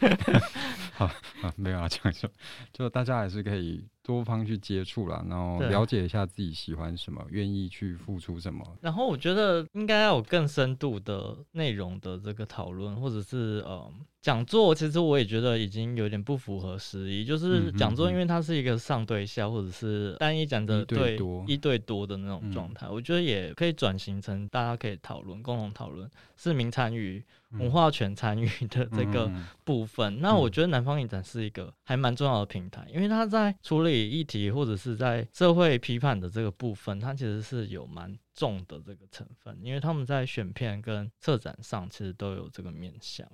[0.92, 2.30] 好啊，没有啊，讲说，
[2.72, 3.88] 就大家还是可以。
[4.02, 8.64] 多方去接触啦，然后了解一下自己喜欢什么，愿意去付出什么。
[8.80, 13.88] 然后我觉得应该要有更深度的内容的这个讨论，或者是呃
[14.20, 14.74] 讲座。
[14.74, 22.88] 其实我也觉得已经有点不符合时宜，就是讲座，因为它是一个上对下，或者是单一讲的对一对多的那种状态。
[22.88, 27.22] 我觉得也可以转型成大家可以讨论、共同讨论、市民参与、
[27.52, 29.30] 文化权参与的这个
[29.64, 30.20] 部分。
[30.20, 34.02] 那我觉得南方影展是一个还蛮重要的平台，因为它在处理。
[34.12, 43.26] 议题或者是在社会批判的这个部分，它其实是有蛮重的这个成分，因为他们在选片跟策展上其实都有这个面向。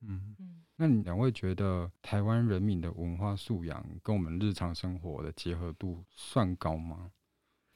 [0.00, 0.34] 嗯，
[0.76, 7.10] 那你两位觉得台湾人民的文化素养跟我们日常生活的结合度算高吗？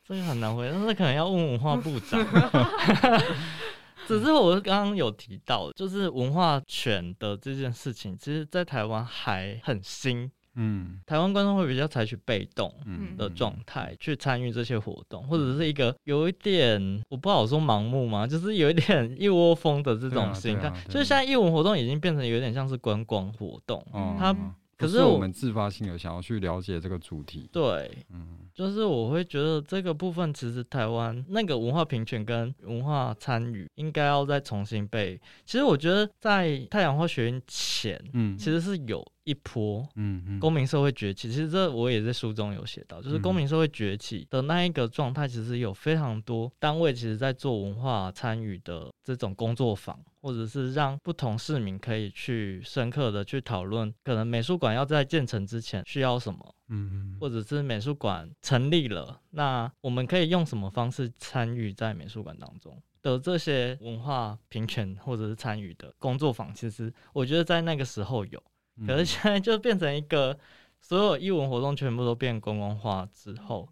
[0.05, 2.19] 这个很难回答，但是可能要问文化部长。
[4.07, 10.31] 只是我刚刚有提到，就是文化权的这件事情，其实在台湾还很新。
[10.61, 12.73] 嗯，台湾观众会比较采取被动
[13.17, 23.85] 的状态去参与这些活动，或者是一个有一点我不好说盲目嘛，就是有一点一窝蜂的这种心态，就是现在艺文活动已经变成有点像是观光活动，
[24.19, 24.35] 它。
[24.79, 35.21] 可是我们自发性的想要去了解这个主题，对，嗯，就是我会觉得这个部分其实台湾那个文化平权跟文化参与应该要再重新被。
[35.45, 39.05] 其实我觉得在太阳花学院前，嗯，其实是有。
[39.29, 62.81] 一波，嗯嗯，公民社会崛起，其实这我也在书中有写到，就是公民社会崛起的那一个状态，其实有非常多单位其实在做文化参与的这种工作坊，或者是让不同市民可以去深刻的去讨论，可能美术馆要在建成之前需要什么，嗯嗯，或者是美术馆成立了，那我们可以用什么方式参与在美术馆当中？
[63.01, 68.43] 的这些文化平权或者是参与的工作坊，其实我觉得在那个时候有。
[68.87, 70.39] 可是现在就变成一个，
[70.81, 73.69] 所有艺文活动全部都变观光化之后，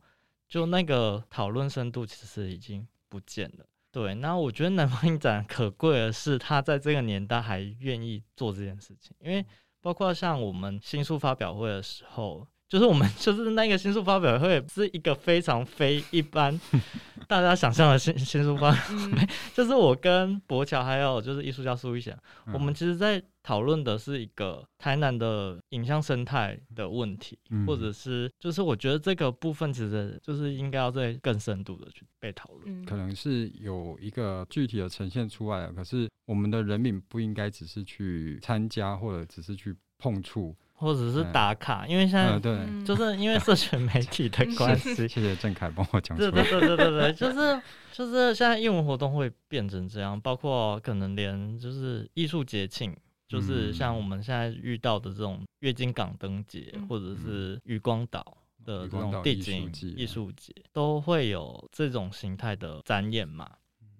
[0.48, 3.66] 就那个讨论深度其实已经不见了。
[3.90, 9.44] 对，那我觉得南方影展可贵的是，他在这个年代还愿意做这件事情，因为
[9.80, 12.46] 包括像我们新书发表会的时候。
[12.68, 16.61] 就是我们 就是那个新书发表会是一个非常非一般
[17.28, 18.80] 大家想象的新新书发表
[19.14, 22.18] 会， 就是我跟博乔还有就是艺术家苏玉贤，
[22.52, 40.57] 我们其实在讨论的是一个台南的影像生态的问题，或者是就是我觉得这个部分其实就是应该要再更深度的去被讨论，可能是有一个具体的呈现出来了，可是我们的人民不应该只是去参加或者只是去碰触。
[40.78, 44.94] 或者是打卡，因为现在对，就是因为社群媒体的 关系。
[44.94, 46.18] 谢谢郑凯帮我讲。
[46.18, 52.94] 对对对对对对，就是就是现在艺文活动会变成这样，包括可能连就是艺术节庆，
[53.29, 63.51] 就是像我们现在遇到的这种月经港灯节，或者是渔光岛的这种地景艺术节，都会有这种形态的展演嘛。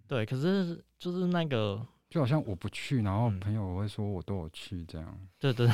[0.07, 1.87] 对，可是就是那个。
[2.09, 5.09] 就好像我不去，然后朋友会说我都有去这样。
[5.21, 5.69] 嗯、对对，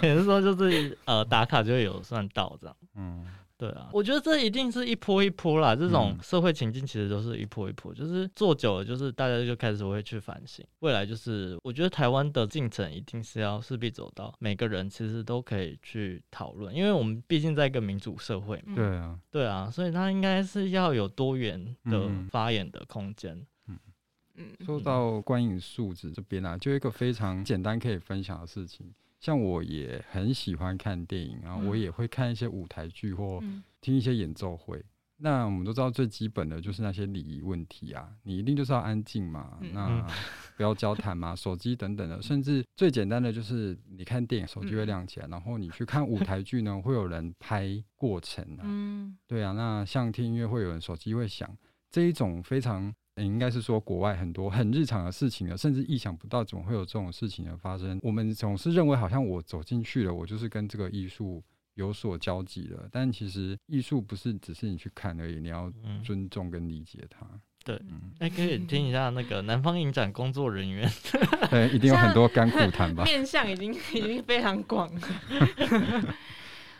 [0.02, 2.76] 也是说就是呃打卡就会有算到这样。
[2.94, 3.26] 嗯，
[3.58, 5.74] 对啊，我觉得这一定是一波一波啦。
[5.74, 10.64] 这种社会情境其实都是一波一波，就是做久了，就是大家就开始会去反省。
[10.78, 18.76] 未来就是我觉得台湾的进程一定是要势必走到每个人其实都可以去讨论，因为我们毕竟在一个民主社会嘛。
[18.76, 23.44] 对啊，对啊，所以他应该是要有多元的发言的空间。
[23.66, 23.76] 嗯
[24.64, 28.94] 说到观影素质这边啊，就一个非常简单可以分享的事情。
[29.20, 33.42] 像我也很喜欢看电影，然后我也会看一些舞台剧或
[33.80, 34.84] 听一些演奏会。
[35.20, 40.06] 那我们都知道最基本的就是那些礼仪问题啊，你一定就是要安静嘛，那
[40.56, 42.22] 不要交谈嘛，手机等等的。
[42.22, 48.62] 甚至最简单的就是你看电影，手机会亮起来，然后你去看舞台剧呢，会有人拍过程啊。
[49.26, 51.52] 对啊，那像听音乐会有人手机会响，
[51.90, 52.94] 这一种非常。
[53.24, 57.98] 应该是说，国外很多很日常的事情了，甚至意想不到怎么会有这种事情的发生。
[58.02, 61.42] 我们总是认为好像我走进去了，我就是跟这个艺术
[61.74, 62.88] 有所交集了。
[62.90, 67.26] 但其实艺术不是只是你去看而已，你要尊重跟理解它。
[67.26, 67.76] 嗯、对，
[68.18, 70.90] 哎、嗯，可以听一下那个南方影展工作人员，
[71.50, 73.04] 对，一定有很多甘苦谈吧？
[73.06, 75.00] 面向已经已经非常广了。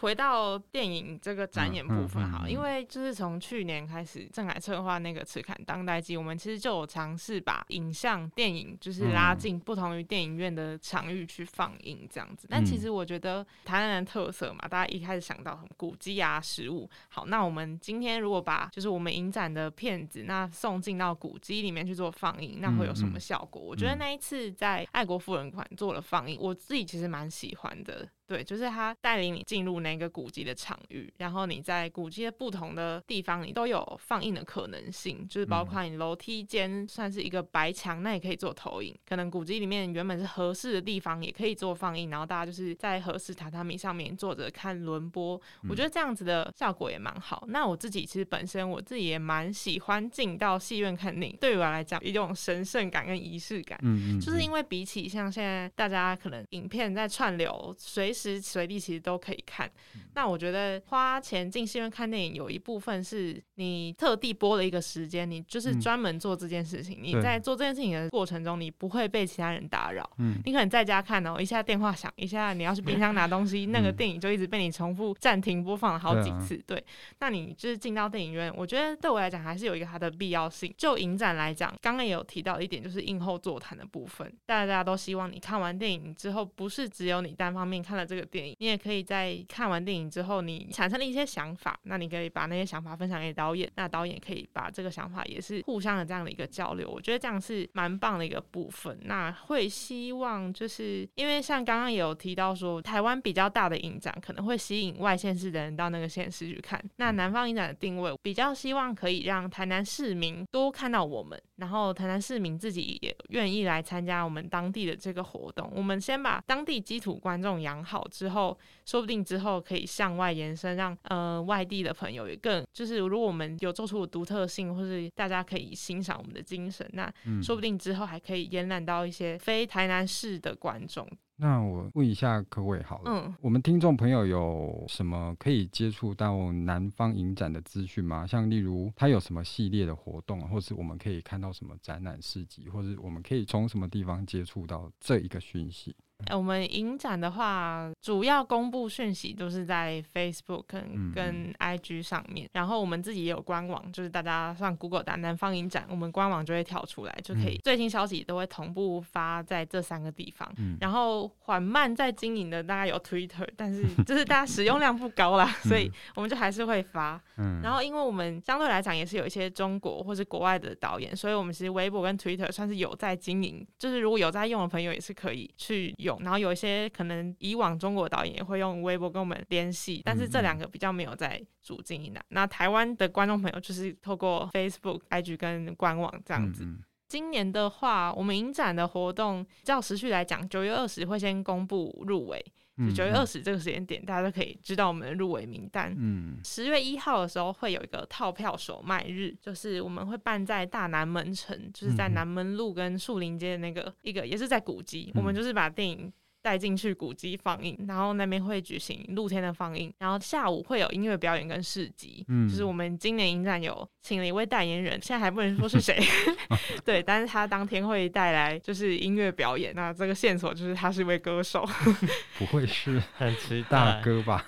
[0.01, 12.46] 回到电影这个展演部分哈，因为就是从去年开始，郑凯策划那个赤坎当代记，我们其实就有尝试把影像电影就是拉进不同于电影院的场域去放映这样子。
[12.51, 16.88] 但其实我觉得台南的特色嘛，大家一开始想到很古迹啊、食物。
[17.09, 23.61] 好，那我们今天如果把就是我们影展的片子那送进到古迹里面去做放映，那会有什么效果？
[23.61, 28.09] 我觉得那一次在爱国富人馆做了放映，我自己其实蛮喜欢的。
[28.29, 38.95] 对，就是他带领你进入那个古迹的场域，然后你在古迹的不同的地方，你都有放映的可能性，就是包括你楼梯间算是一个白墙，那也可以做投影。
[39.09, 45.41] 可能古迹里面原本是合适的地方，也可以做放映，然后大家就是在合适榻榻米上面坐着看轮播。
[45.66, 47.45] 我觉得这样子的效果也蛮好。
[47.49, 53.79] 那我自己其实本身我自己也蛮喜欢进到戏院看电影，对于我来讲，一种神圣感跟仪式感。
[53.83, 59.71] 嗯嗯，就是因为比起像现在大家可能影片在串流，随时随地其实都可以看。
[60.14, 66.99] 那我觉得花钱进戏院看电影，有一部分是你特地拨了一个时间，你就是专门做这件事情。
[67.01, 70.09] 你在做这件事情的过程中，你不会被其他人打扰。
[70.19, 76.61] 嗯你可能在家看哦，一下电话响，一下你要去冰箱拿东西，那个电影就一直被你重复暂停播放了好几次。
[76.66, 76.83] 对，
[77.21, 80.75] 那你就是进到电影院，我觉得对我来讲还是有一个它的必要性。
[80.77, 88.07] 就影展来讲，刚刚也有提到一点，就是映后座谈的部分，大家大家都希望你看完电影之后，不是只有你单方面看了。
[88.09, 98.98] 这个电影，你也可以在看完电影之后，你产生了一些想法，那你可以把那些想法分享给导演，那导演可以把这个想法也是互相的这样的一个交流，我觉得这样是蛮棒的一个部分。
[99.02, 115.70] 那会希望就是因为像刚刚也有提到说，台湾比较大的影展可能会吸引外县市的人到那个县市去看，那南方影展的定位比较希望可以让台南市民多看到我们，然后台南市民自己也愿意来参加我们当地的这个活动。
[115.74, 131.06] 我们先把当地基础观众养好之后，说不定之后可以向外延伸，让呃外地的朋友也更就是，如果我们有做出独特性，或是大家可以欣赏我们的精神，那说不定之后还可以延揽到一些非台南市的观众。
[131.41, 138.26] 那我问一下各位好了，嗯，我们听众朋友有什么可以接触到南方影展的资讯吗？
[138.26, 145.95] 像例如他有什么系列的活动，或是我们可以看到什么展览市集，或是我们可以从什么地方接触到这一个讯息？
[146.27, 160.53] 欸、我们影展的话，主要公布讯息都是在 Facebook 跟跟 IG 上面，嗯、然后我们自己也有官网，就是大家上 Google 打南方影展，我们官网就会跳出来，就可以最新消息都会同步发在这三个地方。
[160.59, 167.21] 嗯、然后缓慢在经营的大概有 Twitter，但是 就是大家使用量不高啦，嗯、所以我们就还是会发。
[167.37, 176.18] 嗯、然后因为我们相对来讲也是有一些中国或是国外的导演，所以我们其实微博跟 Twitter 算是有在经营，就是如果有在用的朋友也是可以去用。
[176.22, 182.20] 然后有一些可能以往中国导演也会用微博跟我们联系，但是这两个比较没有在主经营的。
[182.30, 186.66] 那台湾的观众朋友就是透过 Facebook、IG 跟官网这样子。
[187.06, 192.44] 今年的话，我们影展的活动照时序来讲，九月二十会先公布入围，
[192.79, 195.95] 就九月二十这个时间点，大家都可以知道我们的入围名单。
[195.99, 206.12] 嗯，十月一号的时候会有一个套票首卖日，就是我们会办在大南门城，就是在南门路跟树林街的那个一个，也是在古迹，我们就是把电影。
[206.49, 212.24] 带进去古迹放映，然后那边会举行露天的放映，然后下午会有音乐表演跟市集。
[212.28, 216.03] 嗯，就是我们今年影展有请了一位代言人，现在还不能说是谁。
[216.86, 221.68] 对，但是他当天会带来就是音乐表演，那这个线索就是他是一位歌手。
[222.38, 224.46] 不会是 很期待大哥吧？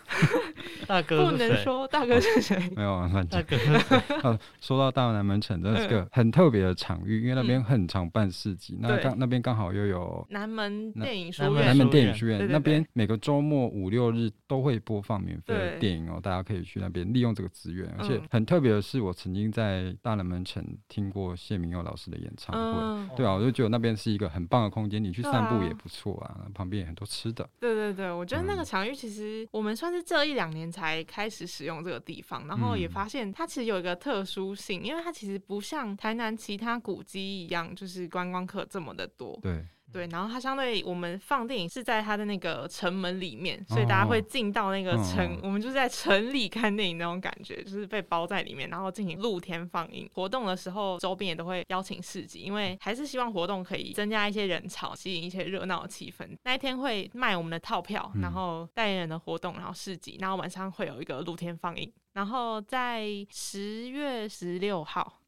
[0.91, 2.59] 大哥不能说大哥是谁？
[2.75, 3.57] 没有啊，大哥。
[4.61, 8.77] 说到大南门城，这是个很特别的场域，因为那边很常办市集。
[8.81, 11.91] 那刚那边刚好又有南门电影书院。
[11.91, 17.89] 电影学院那边每个周末五六日都会播放免费的电影哦，大家可以去那边利用这个资源。
[17.97, 27.49] 而且很特别的是，我曾经在大南门城听过谢明佑老师的演唱会，嗯、对啊，我就觉得那边是一个很棒的空间，你去散步也不错啊，啊旁边也很多吃的。
[27.61, 39.39] 对对对，我觉得那个场域其实我们算是这一两年才开始使用这个地方，然后也发现它其实有一个特殊性，因为它其实不像台南其他古迹一样，就是观光客这么的多。
[39.43, 39.65] 对。
[39.93, 50.09] 对，然后它相对我们放电影是在它的那个城门里面，所以大家会进到那个城，哦、我们就是在城里看电影那种感觉，就是被包在里面，然后进行露天放映。
[50.15, 56.29] 活动的时候，周边也都会邀请市集，因为还是希望活动可以增加一些人潮，吸引一些热闹的气氛。
[56.45, 61.93] 那一天会卖我们的套票，然后代言人的活动，然后市集，然后晚上会有一个露天放映。
[62.13, 65.21] 然后在十月十六号，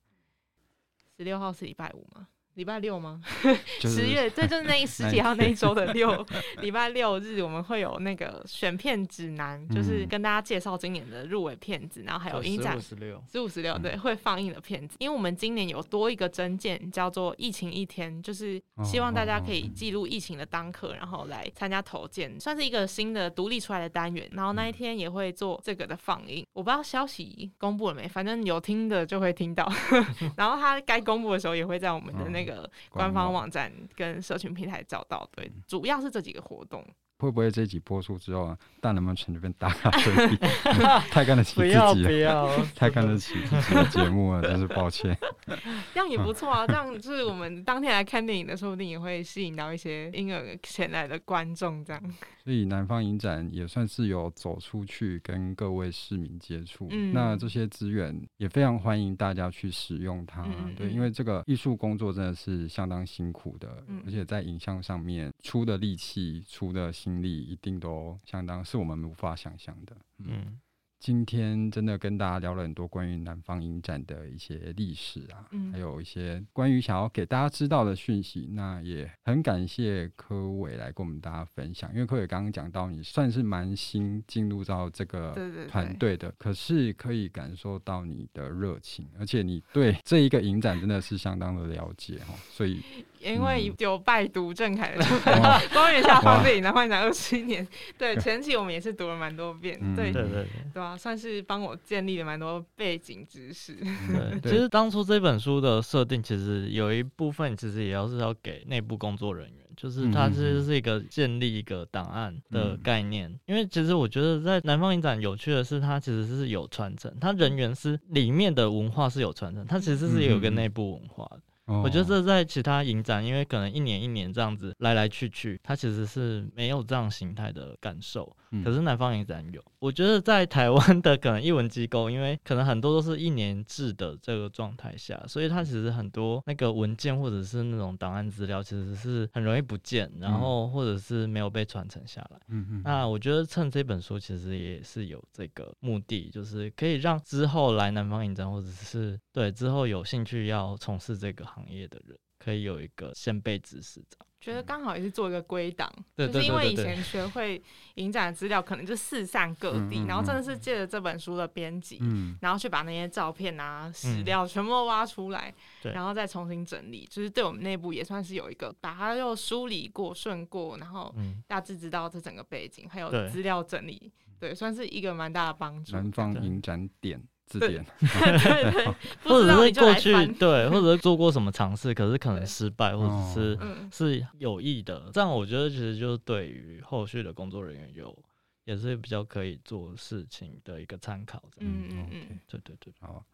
[1.16, 2.28] 十六号是礼拜五吗？
[2.54, 3.20] 礼拜六吗？
[3.80, 6.24] 十月，对，就是那十几号那一周的六
[6.60, 14.96] 礼拜六日，我们会有那个选片指南，就是跟大家介绍今年的入围片子，然后还有影展十五十六，十五十六，对，会放映的片子。
[14.98, 24.28] 因为我们今年有多一个征件，叫做“疫情一天”，就是希望大家可以记录疫情的当刻，然后来参加投件，算是一个新的独立出来的单元。
[24.32, 29.66] 然后那一天也会做这个的放映，我不知道消息公布了没，反正有听的就会听到。
[30.36, 32.41] 然后他该公布的时候，也会在我们的那个。
[32.44, 36.84] 那个官方网站跟社群平台找到，对，主要是这几个活动。
[37.18, 40.36] 会不会这集播出之后啊，大南门城这边大咖对比，
[41.08, 45.16] 太看得起自己了，不要，不要太看得起自己的节目了，真是抱歉。
[45.94, 52.02] 这样也不错啊，这样就是我们当天来看电影的，说不定也会吸引到一些婴儿前来的观众，这样。
[52.44, 60.42] 所以南方影展也算是有走出去跟各位市民接触，嗯、那这些资源也非常欢迎大家去使用它。
[60.42, 69.96] 嗯、对，因为这个艺术工作真的是相当辛苦的，嗯、而且在影像上面出的力气、出的心力，一定都相当是我们无法想象的。
[70.18, 70.58] 嗯。
[71.02, 78.48] 今天真的跟大家聊了很多关于南方影展的一些历史啊，嗯、还有一些关于想要给大家知道的讯息。
[78.52, 85.36] 那也很感谢柯伟来跟我们大家分享，因为柯伟刚刚讲到你算是蛮新进入到这个
[85.68, 92.80] 团队的，可是可以感受到你的热情，而且你对这一个影展真的是相当的了解哈，所以。
[93.22, 95.14] 因为有拜读郑凯的 书，
[95.72, 97.66] 《光源下方电影南方影展二十一年》，
[97.96, 100.82] 对前期我们也是读了蛮多遍，对对对对。
[100.82, 103.74] 啊，算是帮我建立了蛮多背景知识。
[103.74, 113.32] 对，其实当初这本书的设定，其实有一部分其实也要是要给内部工作人员，就是它其实是一个建立一个档案的概念。
[113.46, 121.40] 因为其实我觉得在南方影展有趣的是，它其实是有传承，它人员是里面的文化是有传承，它其实是有一个内部文化的。
[121.80, 128.36] 我觉得这在其他影展，因为可能一年一年这样子来来去去，它其实是没有这样形态的感受。
[128.64, 142.38] 可是南方影展有，我觉得在台湾的可能艺文机构，因为可能很多都是一年制的这个状态下，所以它其实很多那个文件或者是那种档案资料，其实是很容易不见，然后或者是没有被传承下来。
[142.48, 142.82] 嗯嗯。
[142.84, 154.26] 那我觉得趁这本书其实也是有这个目的，就是可以让之后来南方影展或者是对之后有兴趣要从事这个行业的人，可以有一个先辈知识这样。
[154.40, 157.62] 觉得刚好也是做一个归档，就是因为以前学会
[157.94, 162.00] 影展的资料可能就四散各地，然后真的是借着这本书的编辑，
[162.40, 171.14] 然后去把那些照片啊、史料全部都挖出来，然后再重新整理，就是对我们内部也算是有一个把它又梳理过、顺过，然后
[171.46, 175.92] 大致知道这整个背景，还有资料整理，对，算是一个蛮大的帮助。
[175.92, 177.22] 南方影展点。
[177.58, 178.86] 字典，对 对，
[179.24, 183.58] 或者是过去对，或者是做过什么尝试，可是可能失败，或者是
[183.92, 188.16] 是有意的，这样我觉得其实就是对于后续的工作人员有
[188.64, 191.42] 也是比较可以做事情的一个参考。
[191.58, 193.24] 嗯嗯嗯，对对对，好。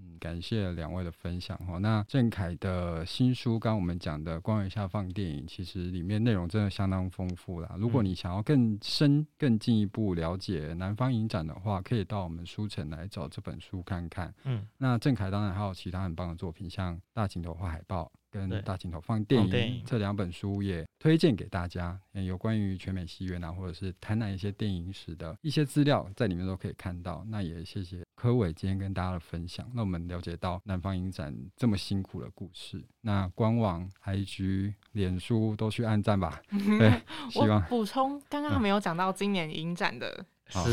[0.00, 1.78] 嗯，感谢两位的分享哈。
[1.78, 7.74] 那郑凯的新书，刚刚我们讲的《光源下放电影》，其实里面内容真的相当丰富啦。
[7.78, 14.32] 如果你想要更深、更进一步了解南方影展的话，可以到我们书城来找这本书看看。
[14.44, 19.50] 嗯，那郑凯当然还有其他很棒的作品，像《大镜头画海报》跟《大镜头放电影》
[19.84, 21.98] 这两本书也推荐给大家。
[22.12, 27.24] 有关于全美戏院啊，或者是台南一些电影史的一些资料，在里面都可以看到。
[27.28, 28.02] 那也谢谢。
[28.16, 32.84] 柯伟今天跟大家的分享，那我们了解到南方影展这么辛苦的故事。
[33.02, 36.42] 那官网、IG、脸书都去按赞吧。
[36.50, 37.00] 对，
[37.30, 40.26] 希望补充刚刚没有讲到今年影展的。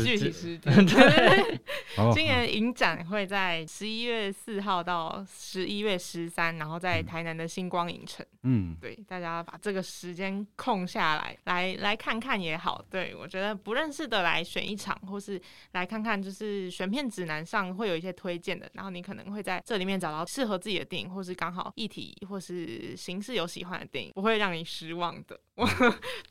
[0.04, 0.72] 具体时间，
[2.14, 8.24] 今年影展会在十一月四号到十一月十三，然后在台南的星光影城。
[8.42, 12.82] 嗯，对，大家把这个时间空下来，来来看看也好。
[12.88, 15.40] 对，我觉得不认识的来选一场，或是
[15.72, 25.38] 来看看，就是选片指南上会有一些推荐的，然后你可能会在这里面找到适合自己的电影，或是刚好议题或是形式有喜欢的电影，不会让你失望的。
[25.56, 25.66] 我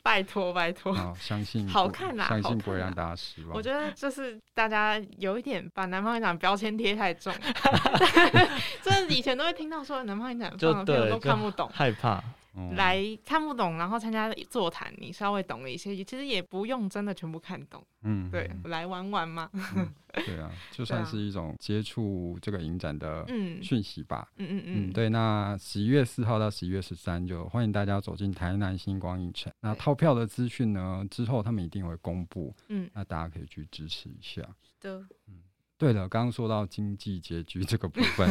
[0.02, 3.54] 拜托拜托，相信 好看啦，相信不会让大家失望。
[3.54, 7.32] 我觉得就是大家有一点把南方影展标签贴太重，
[8.82, 12.22] 就是以前都会听到说南方影展放的片我都看不懂，害怕。
[12.76, 17.84] 来看不懂，然后参加座谈，你稍微懂了一些，其实也不用真的全部看懂。
[18.02, 19.50] 嗯，对，来玩玩嘛。
[19.52, 19.92] 嗯、
[20.24, 23.26] 对啊， 就算是一种接触这个影展的
[23.62, 24.28] 讯息吧。
[24.36, 24.92] 嗯嗯嗯，嗯。
[24.92, 29.52] 对，那十一月四号到十一月十三，就欢迎大家走进台南星光影城。
[29.60, 32.54] 那套票的资讯呢，之后他们一定会公布。
[32.68, 34.42] 嗯，那大家可以去支持一下。
[34.80, 35.00] 的。
[35.28, 35.42] 嗯。
[35.78, 38.26] 对了，刚刚说到经济拮据这个部分，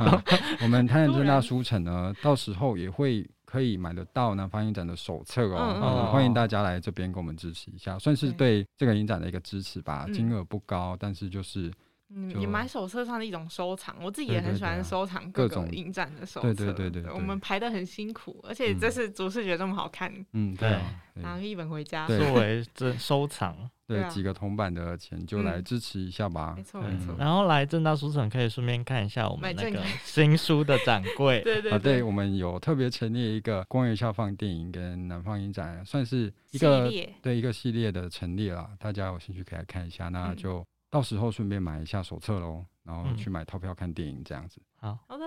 [0.00, 0.22] 嗯、
[0.62, 8.66] 我们台南正大书城呢，到时候也会可以买得到南方影展的手册哦，嗯嗯嗯，欢迎大家来这边给我们支持一下，算是对。
[8.76, 10.06] 这个影展的一个支持吧。
[10.12, 11.72] 金额不高，但是就是
[12.14, 16.54] 嗯，你买手册上的一种收藏，我自己也很喜欢收藏各种影展的手册。
[16.54, 20.78] 对对对对，我们排的很辛苦，而且这次主视觉这么好看，嗯，对，
[21.14, 23.56] 拿个一本回家作 为这收藏。
[23.88, 26.54] 对，几个铜板的钱就来支持一下吧。
[26.56, 27.14] 没错没错。
[27.16, 31.40] 然后来正大书城可以顺便看一下我们那个新书的展柜。
[31.46, 32.02] 对对对。
[32.02, 36.90] 我们有特别成立一个光源下放电影跟南方影展，算是一个
[37.22, 38.68] 对一个系列的陈列了。
[38.80, 40.66] 大家有兴趣可以来看一下，那就
[40.96, 44.62] 到时候顺便买一下手册喽，然后去买套票看电影这样子。
[44.80, 45.24] 好好的。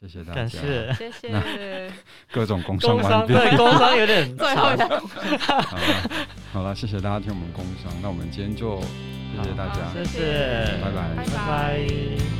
[0.00, 1.92] 谢谢大家，感谢谢谢。
[2.32, 4.88] 各种工商完毕，对，工商有点 最后一下。
[4.88, 6.10] 好了，
[6.54, 12.39] 好了，谢谢大家听我们工商，那我们今天就谢谢大家，谢谢，拜拜，拜拜。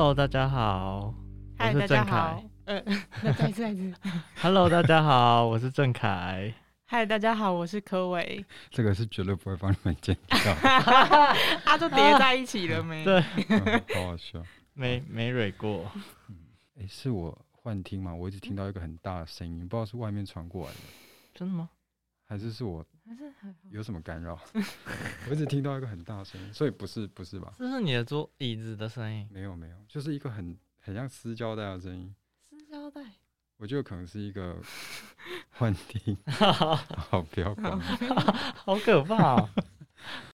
[0.00, 1.14] Hello，大家好，
[1.58, 2.42] 我是郑凯。
[2.64, 2.82] 呃，
[3.22, 3.94] 那再次再次。
[4.40, 6.54] Hello，大家好，我是郑凯。
[6.86, 8.42] 嗨，大家好，我是柯伟。
[8.70, 10.52] 这个是绝对不会帮你们剪掉，
[11.66, 13.04] 啊，就叠在一起了没？
[13.04, 14.42] 对，嗯、好好笑。
[14.72, 15.84] 没没蕊过。
[16.28, 16.36] 嗯，
[16.78, 18.14] 哎、欸，是我幻听吗？
[18.14, 20.78] 我一直听到一个很大的声音，不知道是外面传过来的。
[21.34, 21.68] 真的吗？
[22.30, 22.86] 还是是我？
[23.72, 24.38] 有什么干扰？
[25.28, 27.52] 我一直听到一个很大的声音，所以不是不是吧？
[27.58, 29.28] 这是你的桌椅子的声音？
[29.32, 32.14] 没有没有，就是一个很很像撕胶带的声音。
[32.48, 33.02] 撕胶带？
[33.56, 34.56] 我觉得可能是一个
[35.50, 36.16] 幻听。
[36.30, 37.76] 好，不要管。
[38.54, 39.50] 好可怕、喔！